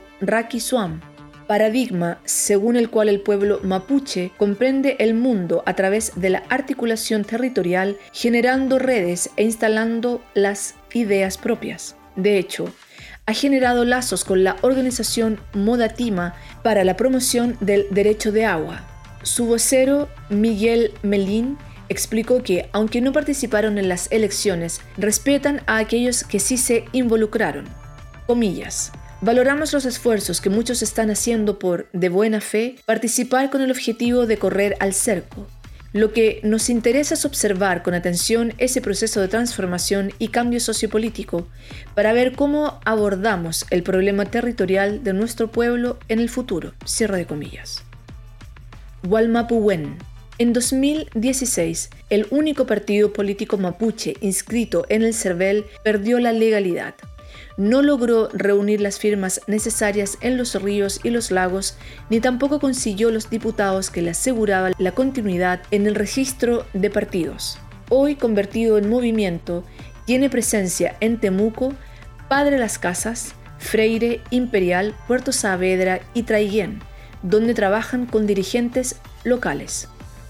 Suam, 0.59 1.01
paradigma 1.45 2.21
según 2.23 2.77
el 2.77 2.89
cual 2.89 3.09
el 3.09 3.19
pueblo 3.19 3.59
mapuche 3.63 4.31
comprende 4.37 4.95
el 4.99 5.13
mundo 5.13 5.61
a 5.65 5.73
través 5.73 6.13
de 6.15 6.29
la 6.29 6.43
articulación 6.47 7.25
territorial, 7.25 7.97
generando 8.13 8.79
redes 8.79 9.29
e 9.35 9.43
instalando 9.43 10.21
las 10.35 10.75
ideas 10.93 11.37
propias. 11.37 11.97
De 12.15 12.37
hecho, 12.37 12.73
ha 13.25 13.33
generado 13.33 13.83
lazos 13.83 14.23
con 14.23 14.45
la 14.45 14.55
organización 14.61 15.37
Modatima 15.53 16.33
para 16.63 16.85
la 16.85 16.95
promoción 16.95 17.57
del 17.59 17.87
derecho 17.91 18.31
de 18.31 18.45
agua, 18.45 18.96
su 19.23 19.45
vocero, 19.45 20.07
Miguel 20.29 20.93
Melín, 21.03 21.57
explicó 21.89 22.43
que, 22.43 22.69
aunque 22.73 23.01
no 23.01 23.13
participaron 23.13 23.77
en 23.77 23.89
las 23.89 24.11
elecciones, 24.11 24.81
respetan 24.97 25.61
a 25.65 25.77
aquellos 25.77 26.23
que 26.23 26.39
sí 26.39 26.57
se 26.57 26.85
involucraron. 26.91 27.65
Comillas. 28.25 28.91
Valoramos 29.21 29.73
los 29.73 29.85
esfuerzos 29.85 30.41
que 30.41 30.51
muchos 30.51 30.83
están 30.83 31.09
haciendo 31.09 31.57
por, 31.57 31.89
de 31.91 32.09
buena 32.09 32.39
fe, 32.39 32.75
participar 32.85 33.49
con 33.49 33.61
el 33.61 33.71
objetivo 33.71 34.27
de 34.27 34.37
correr 34.37 34.75
al 34.79 34.93
cerco. 34.93 35.47
Lo 35.93 36.13
que 36.13 36.41
nos 36.43 36.69
interesa 36.69 37.15
es 37.15 37.25
observar 37.25 37.81
con 37.81 37.95
atención 37.95 38.53
ese 38.59 38.81
proceso 38.81 39.19
de 39.21 39.29
transformación 39.29 40.11
y 40.19 40.27
cambio 40.27 40.59
sociopolítico 40.59 41.47
para 41.95 42.13
ver 42.13 42.33
cómo 42.33 42.79
abordamos 42.85 43.65
el 43.71 43.81
problema 43.81 44.25
territorial 44.25 45.03
de 45.03 45.13
nuestro 45.13 45.49
pueblo 45.49 45.97
en 46.09 46.19
el 46.19 46.29
futuro. 46.29 46.73
Cierre 46.85 47.17
de 47.17 47.25
comillas. 47.25 47.86
Walmapuwen. 49.09 49.97
En 50.37 50.53
2016, 50.53 51.89
el 52.09 52.27
único 52.29 52.65
partido 52.65 53.13
político 53.13 53.57
mapuche 53.57 54.15
inscrito 54.21 54.85
en 54.89 55.03
el 55.03 55.13
CERVEL 55.13 55.65
perdió 55.83 56.19
la 56.19 56.31
legalidad. 56.31 56.93
No 57.57 57.81
logró 57.81 58.29
reunir 58.33 58.81
las 58.81 58.99
firmas 58.99 59.41
necesarias 59.47 60.17
en 60.21 60.37
los 60.37 60.61
ríos 60.61 60.99
y 61.03 61.09
los 61.09 61.31
lagos, 61.31 61.77
ni 62.09 62.19
tampoco 62.19 62.59
consiguió 62.59 63.09
los 63.09 63.29
diputados 63.29 63.89
que 63.89 64.01
le 64.01 64.11
aseguraban 64.11 64.73
la 64.77 64.91
continuidad 64.91 65.61
en 65.71 65.87
el 65.87 65.95
registro 65.95 66.65
de 66.73 66.89
partidos. 66.89 67.57
Hoy 67.89 68.15
convertido 68.15 68.77
en 68.77 68.89
movimiento, 68.89 69.63
tiene 70.05 70.29
presencia 70.29 70.97
en 70.99 71.19
Temuco, 71.19 71.73
Padre 72.27 72.59
Las 72.59 72.77
Casas, 72.77 73.33
Freire, 73.57 74.21
Imperial, 74.29 74.93
Puerto 75.07 75.31
Saavedra 75.31 76.01
y 76.13 76.23
Traiguén 76.23 76.79
donde 77.21 77.53
trabajan 77.53 78.05
con 78.05 78.27
dirigentes 78.27 78.97
locales. 79.23 79.89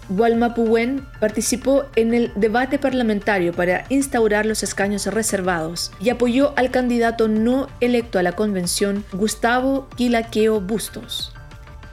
Walmapuwen 0.10 1.06
participó 1.20 1.86
en 1.96 2.14
el 2.14 2.32
debate 2.36 2.80
parlamentario 2.80 3.52
para 3.54 3.86
instaurar 3.90 4.46
los 4.46 4.64
escaños 4.64 5.06
reservados 5.08 5.92
y 6.00 6.10
apoyó 6.10 6.54
al 6.56 6.72
candidato 6.72 7.28
no 7.28 7.68
electo 7.82 8.18
a 8.20 8.24
la 8.24 8.32
convención, 8.32 9.04
Gustavo 9.12 9.90
Quilaqueo 9.96 10.62
Bustos. 10.62 11.34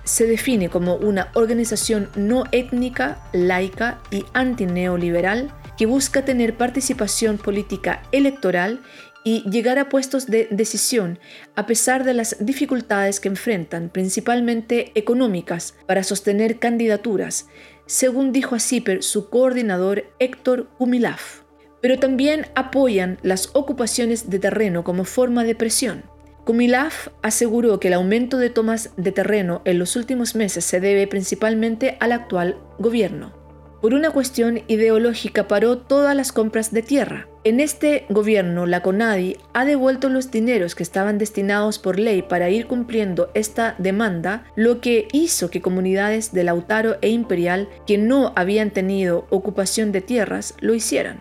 Se 0.05 0.27
define 0.27 0.69
como 0.69 0.95
una 0.97 1.29
organización 1.35 2.09
no 2.15 2.45
étnica, 2.53 3.19
laica 3.33 3.99
y 4.11 4.25
antineoliberal 4.35 5.51
que 5.77 5.87
busca 5.87 6.25
tener 6.25 6.57
participación 6.57 7.39
política 7.39 8.03
electoral 8.13 8.81
y 9.25 9.49
llegar 9.51 9.79
a 9.79 9.89
puestos 9.89 10.27
de 10.27 10.47
decisión 10.51 11.19
a 11.57 11.67
pesar 11.67 12.05
de 12.05 12.15
las 12.15 12.37
dificultades 12.41 13.19
que 13.19 13.29
enfrentan, 13.29 13.89
principalmente 13.89 14.93
económicas, 14.95 15.75
para 15.87 16.05
sostener 16.05 16.59
candidaturas, 16.59 17.49
según 17.87 18.33
dijo 18.33 18.55
a 18.55 18.61
CIPER 18.61 19.03
su 19.03 19.31
coordinador 19.31 20.05
Héctor 20.19 20.69
Humilaf. 20.79 21.43
Pero 21.81 21.99
también 21.99 22.47
apoyan 22.55 23.19
las 23.23 23.51
ocupaciones 23.55 24.31
de 24.31 24.39
terreno 24.39 24.85
como 24.85 25.05
forma 25.05 25.45
de 25.45 25.55
presión. 25.55 26.05
Kumilaf 26.45 27.09
aseguró 27.23 27.81
que 27.81 27.89
el 27.89 27.95
aumento 27.95 28.37
de 28.37 28.51
tomas 28.51 28.91
de 28.97 29.13
terreno 29.13 29.63
en 29.65 29.79
los 29.79 29.97
últimos 29.97 30.35
meses 30.35 30.65
se 30.65 30.81
debe 30.81 31.07
principalmente 31.07 31.97
al 32.01 32.13
actual 32.13 32.59
gobierno 32.79 33.44
por 33.85 33.93
una 33.93 34.13
cuestión 34.13 34.63
ideológica 34.67 35.47
paró 35.47 35.77
todas 35.77 36.17
las 36.17 36.33
compras 36.33 36.73
de 36.73 36.81
tierra. 36.81 37.29
En 37.45 37.61
este 37.61 38.07
gobierno, 38.09 38.65
la 38.65 38.81
CONADI 38.81 39.37
ha 39.53 39.67
devuelto 39.67 40.09
los 40.09 40.31
dineros 40.31 40.75
que 40.75 40.83
estaban 40.83 41.19
destinados 41.19 41.79
por 41.79 41.99
ley 41.99 42.23
para 42.23 42.49
ir 42.49 42.67
cumpliendo 42.67 43.31
esta 43.35 43.75
demanda, 43.77 44.47
lo 44.57 44.81
que 44.81 45.07
hizo 45.13 45.51
que 45.51 45.61
comunidades 45.61 46.33
de 46.33 46.45
Lautaro 46.45 46.97
e 47.03 47.11
Imperial 47.11 47.69
que 47.87 47.99
no 47.99 48.33
habían 48.37 48.71
tenido 48.71 49.27
ocupación 49.29 49.93
de 49.93 50.01
tierras 50.01 50.55
lo 50.61 50.73
hicieran. 50.73 51.21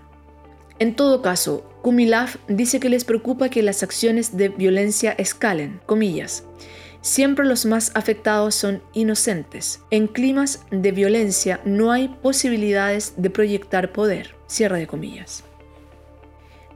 En 0.79 0.95
todo 0.95 1.21
caso, 1.21 1.69
Kumilaf 1.81 2.37
dice 2.47 2.79
que 2.79 2.87
les 2.87 3.03
preocupa 3.03 3.49
que 3.49 3.61
las 3.61 3.83
acciones 3.83 4.37
de 4.37 4.47
violencia 4.47 5.11
escalen, 5.11 5.81
comillas. 5.85 6.45
Siempre 7.03 7.45
los 7.45 7.65
más 7.65 7.91
afectados 7.95 8.55
son 8.55 8.81
inocentes. 8.93 9.81
En 9.91 10.07
climas 10.07 10.61
de 10.71 10.93
violencia 10.93 11.59
no 11.65 11.91
hay 11.91 12.07
posibilidades 12.07 13.13
de 13.17 13.29
proyectar 13.29 13.91
poder. 13.91 14.35
De 14.57 14.85
comillas. 14.85 15.43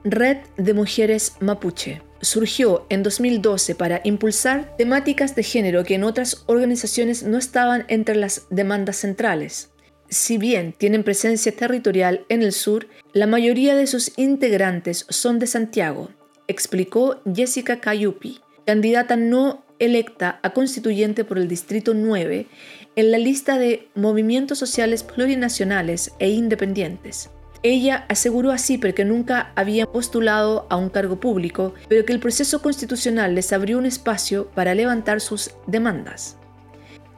Red 0.04 0.38
de 0.58 0.74
Mujeres 0.74 1.34
Mapuche 1.40 2.02
surgió 2.22 2.88
en 2.90 3.04
2012 3.04 3.76
para 3.76 4.02
impulsar 4.04 4.76
temáticas 4.78 5.36
de 5.36 5.44
género 5.44 5.84
que 5.84 5.94
en 5.94 6.04
otras 6.04 6.44
organizaciones 6.48 7.22
no 7.22 7.38
estaban 7.38 7.86
entre 7.88 8.16
las 8.16 8.48
demandas 8.50 8.98
centrales. 8.98 9.70
Si 10.10 10.40
bien 10.40 10.74
tienen 10.74 11.04
presencia 11.04 11.52
territorial 11.52 12.26
en 12.30 12.42
el 12.42 12.52
sur, 12.52 12.88
la 13.14 13.28
mayoría 13.28 13.76
de 13.76 13.86
sus 13.86 14.18
integrantes 14.18 15.06
son 15.10 15.38
de 15.38 15.46
Santiago, 15.46 16.10
explicó 16.48 17.22
Jessica 17.32 17.80
Cayupi, 17.80 18.40
candidata 18.66 19.16
no 19.16 19.67
electa 19.80 20.40
a 20.44 20.52
constituyente 20.52 21.24
por 21.24 21.38
el 21.38 21.48
Distrito 21.48 21.94
9 21.94 22.48
en 22.96 23.12
la 23.12 23.18
lista 23.18 23.58
de 23.58 23.90
movimientos 23.96 24.58
sociales 24.58 25.04
plurinacionales 25.04 26.14
e 26.20 26.30
independientes. 26.30 27.30
Ella 27.64 28.06
aseguró 28.08 28.52
a 28.52 28.58
CIPER 28.58 28.94
que 28.94 29.06
nunca 29.06 29.52
había 29.56 29.86
postulado 29.86 30.68
a 30.70 30.76
un 30.76 30.90
cargo 30.90 31.20
público, 31.20 31.74
pero 31.90 32.06
que 32.06 32.14
el 32.14 32.20
proceso 32.20 32.62
constitucional 32.62 33.36
les 33.36 33.52
abrió 33.52 33.78
un 33.78 33.86
espacio 33.86 34.50
para 34.52 34.76
levantar 34.76 35.22
sus 35.22 35.52
demandas. 35.66 36.38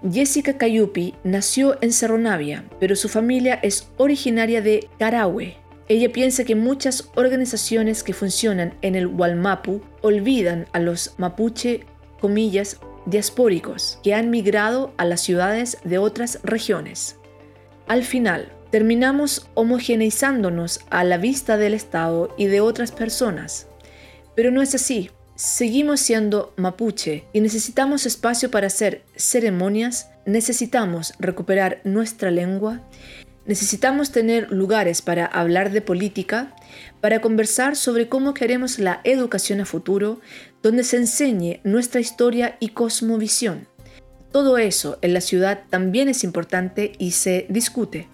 Jessica 0.10 0.58
Cayupi 0.58 1.14
nació 1.26 1.78
en 1.82 1.92
Cerro 1.92 2.18
Navia, 2.18 2.64
pero 2.80 2.96
su 2.96 3.10
familia 3.10 3.60
es 3.62 3.90
originaria 3.98 4.62
de 4.62 4.88
Carahue. 4.98 5.58
Ella 5.90 6.12
piensa 6.12 6.46
que 6.46 6.56
muchas 6.56 7.10
organizaciones 7.16 8.04
que 8.04 8.14
funcionan 8.14 8.76
en 8.82 8.96
el 8.96 9.08
Walmapu 9.08 9.82
olvidan 10.02 10.68
a 10.72 10.80
los 10.80 11.16
mapuche, 11.18 11.86
comillas, 12.20 12.80
diaspóricos 13.06 14.00
que 14.04 14.14
han 14.14 14.30
migrado 14.30 14.94
a 14.98 15.06
las 15.06 15.22
ciudades 15.22 15.78
de 15.84 15.98
otras 15.98 16.40
regiones. 16.44 17.18
Al 17.88 18.04
final, 18.04 18.52
terminamos 18.72 19.50
homogeneizándonos 19.56 20.82
a 20.90 21.04
la 21.04 21.18
vista 21.18 21.58
del 21.58 21.74
Estado 21.74 22.34
y 22.38 22.46
de 22.46 22.62
otras 22.62 22.92
personas. 22.92 23.68
Pero 24.36 24.52
no 24.52 24.62
es 24.62 24.76
así. 24.76 25.10
Seguimos 25.36 26.02
siendo 26.02 26.54
mapuche 26.58 27.24
y 27.32 27.40
necesitamos 27.40 28.06
espacio 28.06 28.52
para 28.52 28.68
hacer 28.68 29.04
ceremonias, 29.16 30.10
necesitamos 30.26 31.14
recuperar 31.18 31.80
nuestra 31.86 32.30
lengua, 32.30 32.82
necesitamos 33.46 34.12
tener 34.12 34.52
lugares 34.52 35.02
para 35.02 35.26
hablar 35.26 35.72
de 35.72 35.82
política, 35.82 36.54
para 37.00 37.22
conversar 37.22 37.78
sobre 37.78 38.10
cómo 38.10 38.34
queremos 38.34 38.80
la 38.80 39.00
educación 39.06 39.62
a 39.62 39.66
futuro, 39.66 40.20
donde 40.62 40.84
se 40.84 40.98
enseñe 40.98 41.62
nuestra 41.64 42.02
historia 42.02 42.58
y 42.60 42.70
cosmovisión. 42.70 43.68
Todo 44.32 44.58
eso 44.58 45.00
en 45.02 45.14
la 45.14 45.22
ciudad 45.22 45.62
también 45.70 46.10
es 46.10 46.24
importante 46.24 46.94
y 47.00 47.12
se 47.12 47.46
discute. 47.50 48.08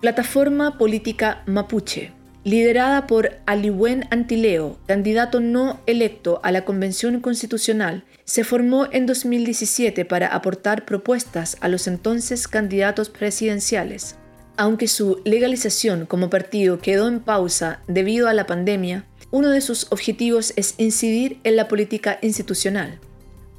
Plataforma 0.00 0.76
Política 0.76 1.42
Mapuche, 1.46 2.12
liderada 2.44 3.06
por 3.06 3.38
Aliwen 3.46 4.06
Antileo, 4.10 4.78
candidato 4.86 5.40
no 5.40 5.80
electo 5.86 6.40
a 6.42 6.52
la 6.52 6.64
Convención 6.64 7.20
Constitucional, 7.20 8.04
se 8.24 8.44
formó 8.44 8.86
en 8.90 9.06
2017 9.06 10.04
para 10.04 10.28
aportar 10.28 10.84
propuestas 10.84 11.56
a 11.60 11.68
los 11.68 11.86
entonces 11.86 12.48
candidatos 12.48 13.08
presidenciales. 13.08 14.16
Aunque 14.56 14.88
su 14.88 15.20
legalización 15.24 16.06
como 16.06 16.30
partido 16.30 16.78
quedó 16.78 17.08
en 17.08 17.20
pausa 17.20 17.80
debido 17.88 18.28
a 18.28 18.34
la 18.34 18.46
pandemia, 18.46 19.04
uno 19.34 19.50
de 19.50 19.60
sus 19.60 19.88
objetivos 19.90 20.52
es 20.54 20.76
incidir 20.78 21.40
en 21.42 21.56
la 21.56 21.66
política 21.66 22.20
institucional. 22.22 23.00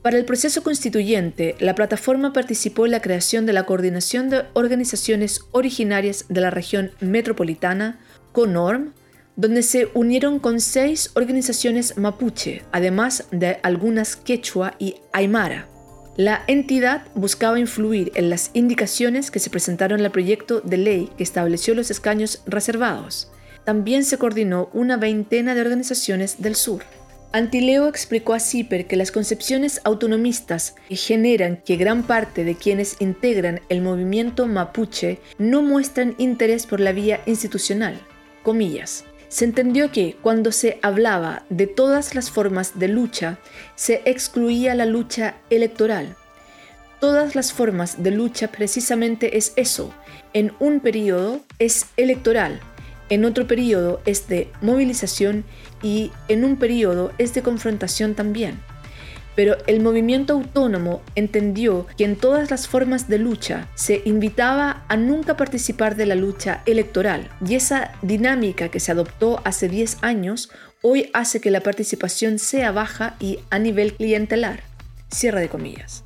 Para 0.01 0.17
el 0.17 0.23
proceso 0.23 0.63
constituyente, 0.63 1.57
la 1.59 1.75
plataforma 1.75 2.31
participó 2.31 2.85
en 2.85 2.93
la 2.93 3.01
creación 3.01 3.45
de 3.45 3.51
la 3.51 3.65
Coordinación 3.65 4.29
de 4.29 4.45
Organizaciones 4.53 5.41
Originarias 5.51 6.27
de 6.29 6.39
la 6.39 6.49
Región 6.49 6.91
Metropolitana, 7.01 7.99
CONORM, 8.31 8.93
donde 9.35 9.63
se 9.63 9.89
unieron 9.93 10.39
con 10.39 10.61
seis 10.61 11.11
organizaciones 11.13 11.97
mapuche, 11.97 12.61
además 12.71 13.25
de 13.31 13.57
algunas 13.61 14.15
quechua 14.15 14.75
y 14.79 14.95
aymara. 15.11 15.67
La 16.15 16.45
entidad 16.47 17.05
buscaba 17.15 17.59
influir 17.59 18.13
en 18.15 18.29
las 18.29 18.49
indicaciones 18.53 19.29
que 19.29 19.39
se 19.39 19.49
presentaron 19.49 19.99
en 19.99 20.05
el 20.05 20.11
proyecto 20.11 20.61
de 20.61 20.77
ley 20.77 21.09
que 21.17 21.23
estableció 21.23 21.75
los 21.75 21.91
escaños 21.91 22.43
reservados. 22.45 23.29
También 23.65 24.05
se 24.05 24.17
coordinó 24.17 24.69
una 24.73 24.95
veintena 24.95 25.55
de 25.55 25.61
organizaciones 25.61 26.41
del 26.41 26.55
sur. 26.55 26.83
Antileo 27.31 27.89
explicó 27.89 28.33
a 28.33 28.39
CIPER 28.39 28.87
que 28.87 28.95
las 28.95 29.11
concepciones 29.11 29.81
autonomistas 29.83 30.75
que 30.87 30.95
generan 30.95 31.57
que 31.57 31.75
gran 31.75 32.03
parte 32.03 32.45
de 32.45 32.55
quienes 32.55 32.95
integran 33.01 33.59
el 33.67 33.81
movimiento 33.81 34.47
mapuche 34.47 35.19
no 35.37 35.61
muestran 35.61 36.15
interés 36.17 36.65
por 36.65 36.79
la 36.79 36.93
vía 36.93 37.19
institucional. 37.25 37.99
Se 39.27 39.43
entendió 39.43 39.91
que 39.91 40.15
cuando 40.21 40.53
se 40.53 40.79
hablaba 40.81 41.43
de 41.49 41.67
todas 41.67 42.15
las 42.15 42.31
formas 42.31 42.79
de 42.79 42.87
lucha, 42.87 43.39
se 43.75 44.01
excluía 44.05 44.75
la 44.75 44.85
lucha 44.85 45.35
electoral. 45.49 46.15
Todas 47.01 47.35
las 47.35 47.51
formas 47.51 48.01
de 48.01 48.11
lucha 48.11 48.47
precisamente 48.47 49.35
es 49.37 49.51
eso. 49.57 49.93
En 50.31 50.53
un 50.59 50.79
periodo 50.79 51.41
es 51.59 51.87
electoral, 51.97 52.61
en 53.09 53.25
otro 53.25 53.47
periodo 53.47 54.01
es 54.05 54.27
de 54.27 54.49
movilización 54.61 55.43
y 55.81 56.11
en 56.27 56.43
un 56.43 56.57
periodo 56.57 57.11
es 57.17 57.33
de 57.33 57.43
confrontación 57.43 58.15
también. 58.15 58.59
Pero 59.35 59.57
el 59.67 59.81
movimiento 59.81 60.33
autónomo 60.33 61.01
entendió 61.15 61.87
que 61.97 62.05
en 62.05 62.15
todas 62.15 62.49
las 62.49 62.67
formas 62.67 63.09
de 63.09 63.19
lucha 63.19 63.67
se 63.75 64.01
invitaba 64.05 64.85
a 64.87 64.95
nunca 64.95 65.35
participar 65.35 65.95
de 65.95 66.05
la 66.05 66.15
lucha 66.15 66.63
electoral 66.65 67.29
y 67.45 67.55
esa 67.55 67.91
dinámica 68.01 68.69
que 68.69 68.79
se 68.79 68.93
adoptó 68.93 69.41
hace 69.43 69.67
10 69.67 69.97
años 70.01 70.49
hoy 70.81 71.09
hace 71.13 71.41
que 71.41 71.51
la 71.51 71.61
participación 71.61 72.39
sea 72.39 72.71
baja 72.71 73.15
y 73.19 73.39
a 73.49 73.59
nivel 73.59 73.93
clientelar. 73.93 74.63
Cierra 75.11 75.41
de 75.41 75.49
comillas. 75.49 76.03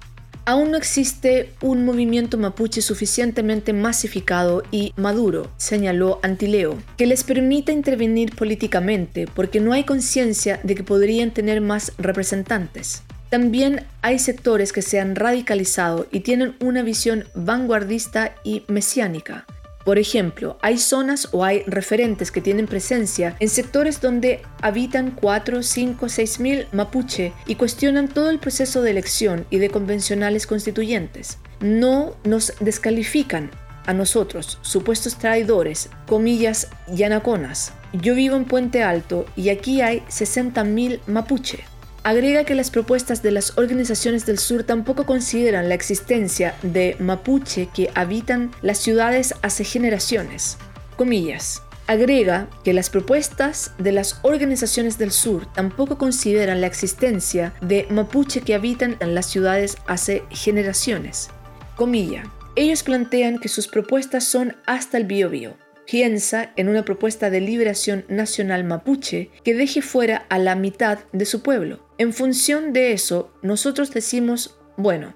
Aún 0.49 0.71
no 0.71 0.77
existe 0.77 1.51
un 1.62 1.85
movimiento 1.85 2.35
mapuche 2.39 2.81
suficientemente 2.81 3.71
masificado 3.71 4.63
y 4.71 4.93
maduro, 4.95 5.51
señaló 5.57 6.19
Antileo, 6.23 6.75
que 6.97 7.05
les 7.05 7.23
permita 7.23 7.71
intervenir 7.71 8.35
políticamente 8.35 9.27
porque 9.31 9.59
no 9.59 9.73
hay 9.73 9.83
conciencia 9.83 10.59
de 10.63 10.73
que 10.73 10.83
podrían 10.83 11.29
tener 11.29 11.62
más 11.62 11.91
representantes. 11.99 13.03
También 13.29 13.85
hay 14.01 14.17
sectores 14.17 14.73
que 14.73 14.81
se 14.81 14.99
han 14.99 15.15
radicalizado 15.15 16.07
y 16.12 16.21
tienen 16.21 16.55
una 16.62 16.81
visión 16.81 17.25
vanguardista 17.35 18.33
y 18.43 18.63
mesiánica, 18.67 19.45
por 19.89 19.97
ejemplo, 19.97 20.60
hay 20.62 20.78
zonas 20.78 21.30
o 21.32 21.43
hay 21.43 21.63
referentes 21.65 22.30
que 22.30 22.41
tienen 22.41 22.67
presencia 22.67 23.36
en 23.39 23.49
sectores 23.49 23.99
donde 24.02 24.43
habitan 24.62 25.10
4, 25.10 25.63
5, 25.63 26.10
6 26.10 26.39
mil 26.41 26.67
mapuche 26.71 27.34
y 27.47 27.56
cuestionan 27.56 28.08
todo 28.08 28.30
el 28.30 28.38
proceso 28.38 28.84
de 28.84 28.91
elección 28.91 29.47
y 29.49 29.58
de 29.58 29.71
convencionales 29.71 30.45
constituyentes. 30.45 31.39
No 31.60 32.15
nos 32.23 32.54
descalifican 32.60 33.49
a 33.88 33.93
nosotros, 33.93 34.60
supuestos 34.62 35.17
traidores, 35.17 35.89
comillas, 36.06 36.67
yanaconas. 36.93 37.73
Yo 37.91 38.13
vivo 38.13 38.36
en 38.36 38.45
Puente 38.45 38.84
Alto 38.84 39.25
y 39.36 39.49
aquí 39.49 39.82
hay 39.82 40.02
60.000 40.02 40.99
mapuche. 41.08 41.63
Agrega 42.03 42.45
que 42.45 42.55
las 42.55 42.71
propuestas 42.71 43.21
de 43.21 43.31
las 43.31 43.57
organizaciones 43.57 44.25
del 44.25 44.39
sur 44.39 44.63
tampoco 44.63 45.05
consideran 45.05 45.67
la 45.67 45.75
existencia 45.75 46.55
de 46.63 46.95
mapuche 46.99 47.67
que 47.73 47.91
habitan 47.93 48.51
las 48.62 48.77
ciudades 48.77 49.35
hace 49.41 49.65
generaciones. 49.65 50.57
Comillas. 50.95 51.62
Agrega 51.88 52.47
que 52.63 52.73
las 52.73 52.89
propuestas 52.89 53.73
de 53.79 53.91
las 53.91 54.19
organizaciones 54.21 54.97
del 54.97 55.12
sur 55.12 55.51
tampoco 55.53 55.97
consideran 55.97 56.62
la 56.62 56.67
existencia 56.67 57.53
de 57.62 57.85
mapuche 57.89 58.41
que 58.41 58.55
habitan 58.55 58.95
en 59.01 59.13
las 59.13 59.25
ciudades 59.25 59.77
hace 59.88 60.23
generaciones. 60.29 61.29
Comilla. 61.75 62.23
Ellos 62.55 62.83
plantean 62.83 63.39
que 63.39 63.49
sus 63.49 63.67
propuestas 63.67 64.23
son 64.23 64.55
hasta 64.65 64.97
el 64.97 65.05
biobío 65.05 65.55
piensa 65.89 66.51
en 66.55 66.69
una 66.69 66.85
propuesta 66.85 67.31
de 67.31 67.41
liberación 67.41 68.05
nacional 68.09 68.63
mapuche 68.63 69.31
que 69.43 69.55
deje 69.55 69.81
fuera 69.81 70.27
a 70.29 70.38
la 70.38 70.53
mitad 70.53 70.99
de 71.13 71.25
su 71.25 71.41
pueblo. 71.41 71.88
En 71.99 72.13
función 72.13 72.71
de 72.71 72.93
eso, 72.93 73.29
nosotros 73.41 73.91
decimos, 73.91 74.57
bueno, 74.77 75.15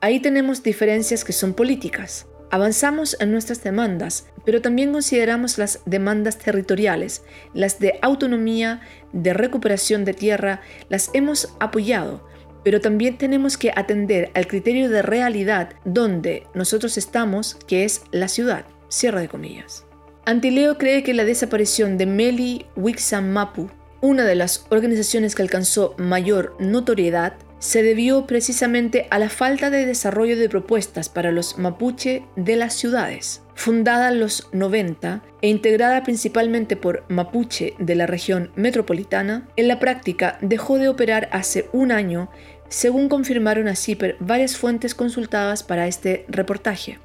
ahí 0.00 0.20
tenemos 0.20 0.62
diferencias 0.62 1.24
que 1.24 1.32
son 1.32 1.54
políticas. 1.54 2.28
Avanzamos 2.52 3.16
en 3.18 3.32
nuestras 3.32 3.64
demandas, 3.64 4.26
pero 4.44 4.62
también 4.62 4.92
consideramos 4.92 5.58
las 5.58 5.80
demandas 5.86 6.38
territoriales, 6.38 7.24
las 7.52 7.80
de 7.80 7.98
autonomía, 8.00 8.80
de 9.12 9.34
recuperación 9.34 10.04
de 10.04 10.14
tierra, 10.14 10.60
las 10.88 11.10
hemos 11.14 11.52
apoyado, 11.58 12.24
pero 12.62 12.80
también 12.80 13.18
tenemos 13.18 13.58
que 13.58 13.72
atender 13.74 14.30
al 14.34 14.46
criterio 14.46 14.88
de 14.88 15.02
realidad 15.02 15.70
donde 15.84 16.46
nosotros 16.54 16.96
estamos, 16.96 17.56
que 17.66 17.84
es 17.84 18.02
la 18.12 18.28
ciudad. 18.28 18.66
De 19.02 19.28
comillas. 19.28 19.84
Antileo 20.26 20.78
cree 20.78 21.02
que 21.02 21.12
la 21.12 21.24
desaparición 21.24 21.98
de 21.98 22.06
Meli 22.06 22.66
Wixam 22.76 23.30
Mapu, 23.30 23.68
una 24.00 24.24
de 24.24 24.34
las 24.34 24.66
organizaciones 24.70 25.34
que 25.34 25.42
alcanzó 25.42 25.94
mayor 25.98 26.56
notoriedad, 26.58 27.34
se 27.60 27.82
debió 27.82 28.26
precisamente 28.26 29.06
a 29.10 29.18
la 29.18 29.28
falta 29.28 29.68
de 29.68 29.84
desarrollo 29.84 30.36
de 30.36 30.48
propuestas 30.48 31.08
para 31.10 31.30
los 31.30 31.58
mapuche 31.58 32.24
de 32.34 32.56
las 32.56 32.74
ciudades. 32.74 33.42
Fundada 33.54 34.08
en 34.08 34.18
los 34.18 34.48
90 34.52 35.22
e 35.42 35.48
integrada 35.48 36.02
principalmente 36.02 36.76
por 36.76 37.04
mapuche 37.08 37.74
de 37.78 37.94
la 37.94 38.06
región 38.06 38.50
metropolitana, 38.56 39.46
en 39.56 39.68
la 39.68 39.78
práctica 39.78 40.38
dejó 40.40 40.78
de 40.78 40.88
operar 40.88 41.28
hace 41.32 41.68
un 41.74 41.92
año, 41.92 42.30
según 42.70 43.10
confirmaron 43.10 43.68
a 43.68 43.76
CIPER 43.76 44.16
varias 44.20 44.56
fuentes 44.56 44.94
consultadas 44.94 45.62
para 45.62 45.86
este 45.86 46.24
reportaje. 46.28 46.98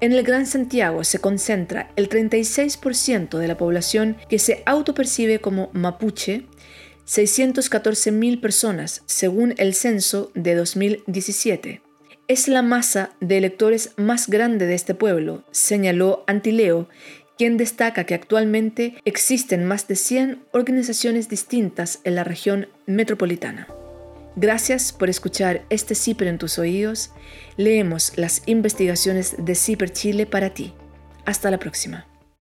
En 0.00 0.12
el 0.12 0.22
Gran 0.22 0.46
Santiago 0.46 1.02
se 1.02 1.18
concentra 1.18 1.90
el 1.96 2.08
36% 2.08 3.38
de 3.38 3.48
la 3.48 3.56
población 3.56 4.16
que 4.28 4.38
se 4.38 4.62
autopercibe 4.64 5.40
como 5.40 5.70
mapuche 5.72 6.44
614.000 7.06 8.40
personas, 8.40 9.02
según 9.06 9.54
el 9.56 9.74
censo 9.74 10.30
de 10.34 10.54
2017. 10.54 11.82
Es 12.28 12.46
la 12.46 12.62
masa 12.62 13.10
de 13.20 13.38
electores 13.38 13.92
más 13.96 14.28
grande 14.28 14.66
de 14.66 14.74
este 14.74 14.94
pueblo, 14.94 15.44
señaló 15.50 16.22
Antileo, 16.26 16.88
quien 17.38 17.56
destaca 17.56 18.04
que 18.04 18.14
actualmente 18.14 18.94
existen 19.04 19.64
más 19.64 19.88
de 19.88 19.96
100 19.96 20.44
organizaciones 20.52 21.28
distintas 21.28 22.00
en 22.04 22.14
la 22.16 22.24
región 22.24 22.68
metropolitana. 22.86 23.68
Gracias 24.40 24.92
por 24.92 25.10
escuchar 25.10 25.64
este 25.68 25.96
CIPER 25.96 26.28
en 26.28 26.38
tus 26.38 26.60
oídos. 26.60 27.10
Leemos 27.56 28.12
las 28.14 28.42
investigaciones 28.46 29.34
de 29.36 29.56
CIPER 29.56 29.90
Chile 29.90 30.26
para 30.26 30.54
ti. 30.54 30.74
Hasta 31.24 31.50
la 31.50 31.58
próxima. 31.58 32.06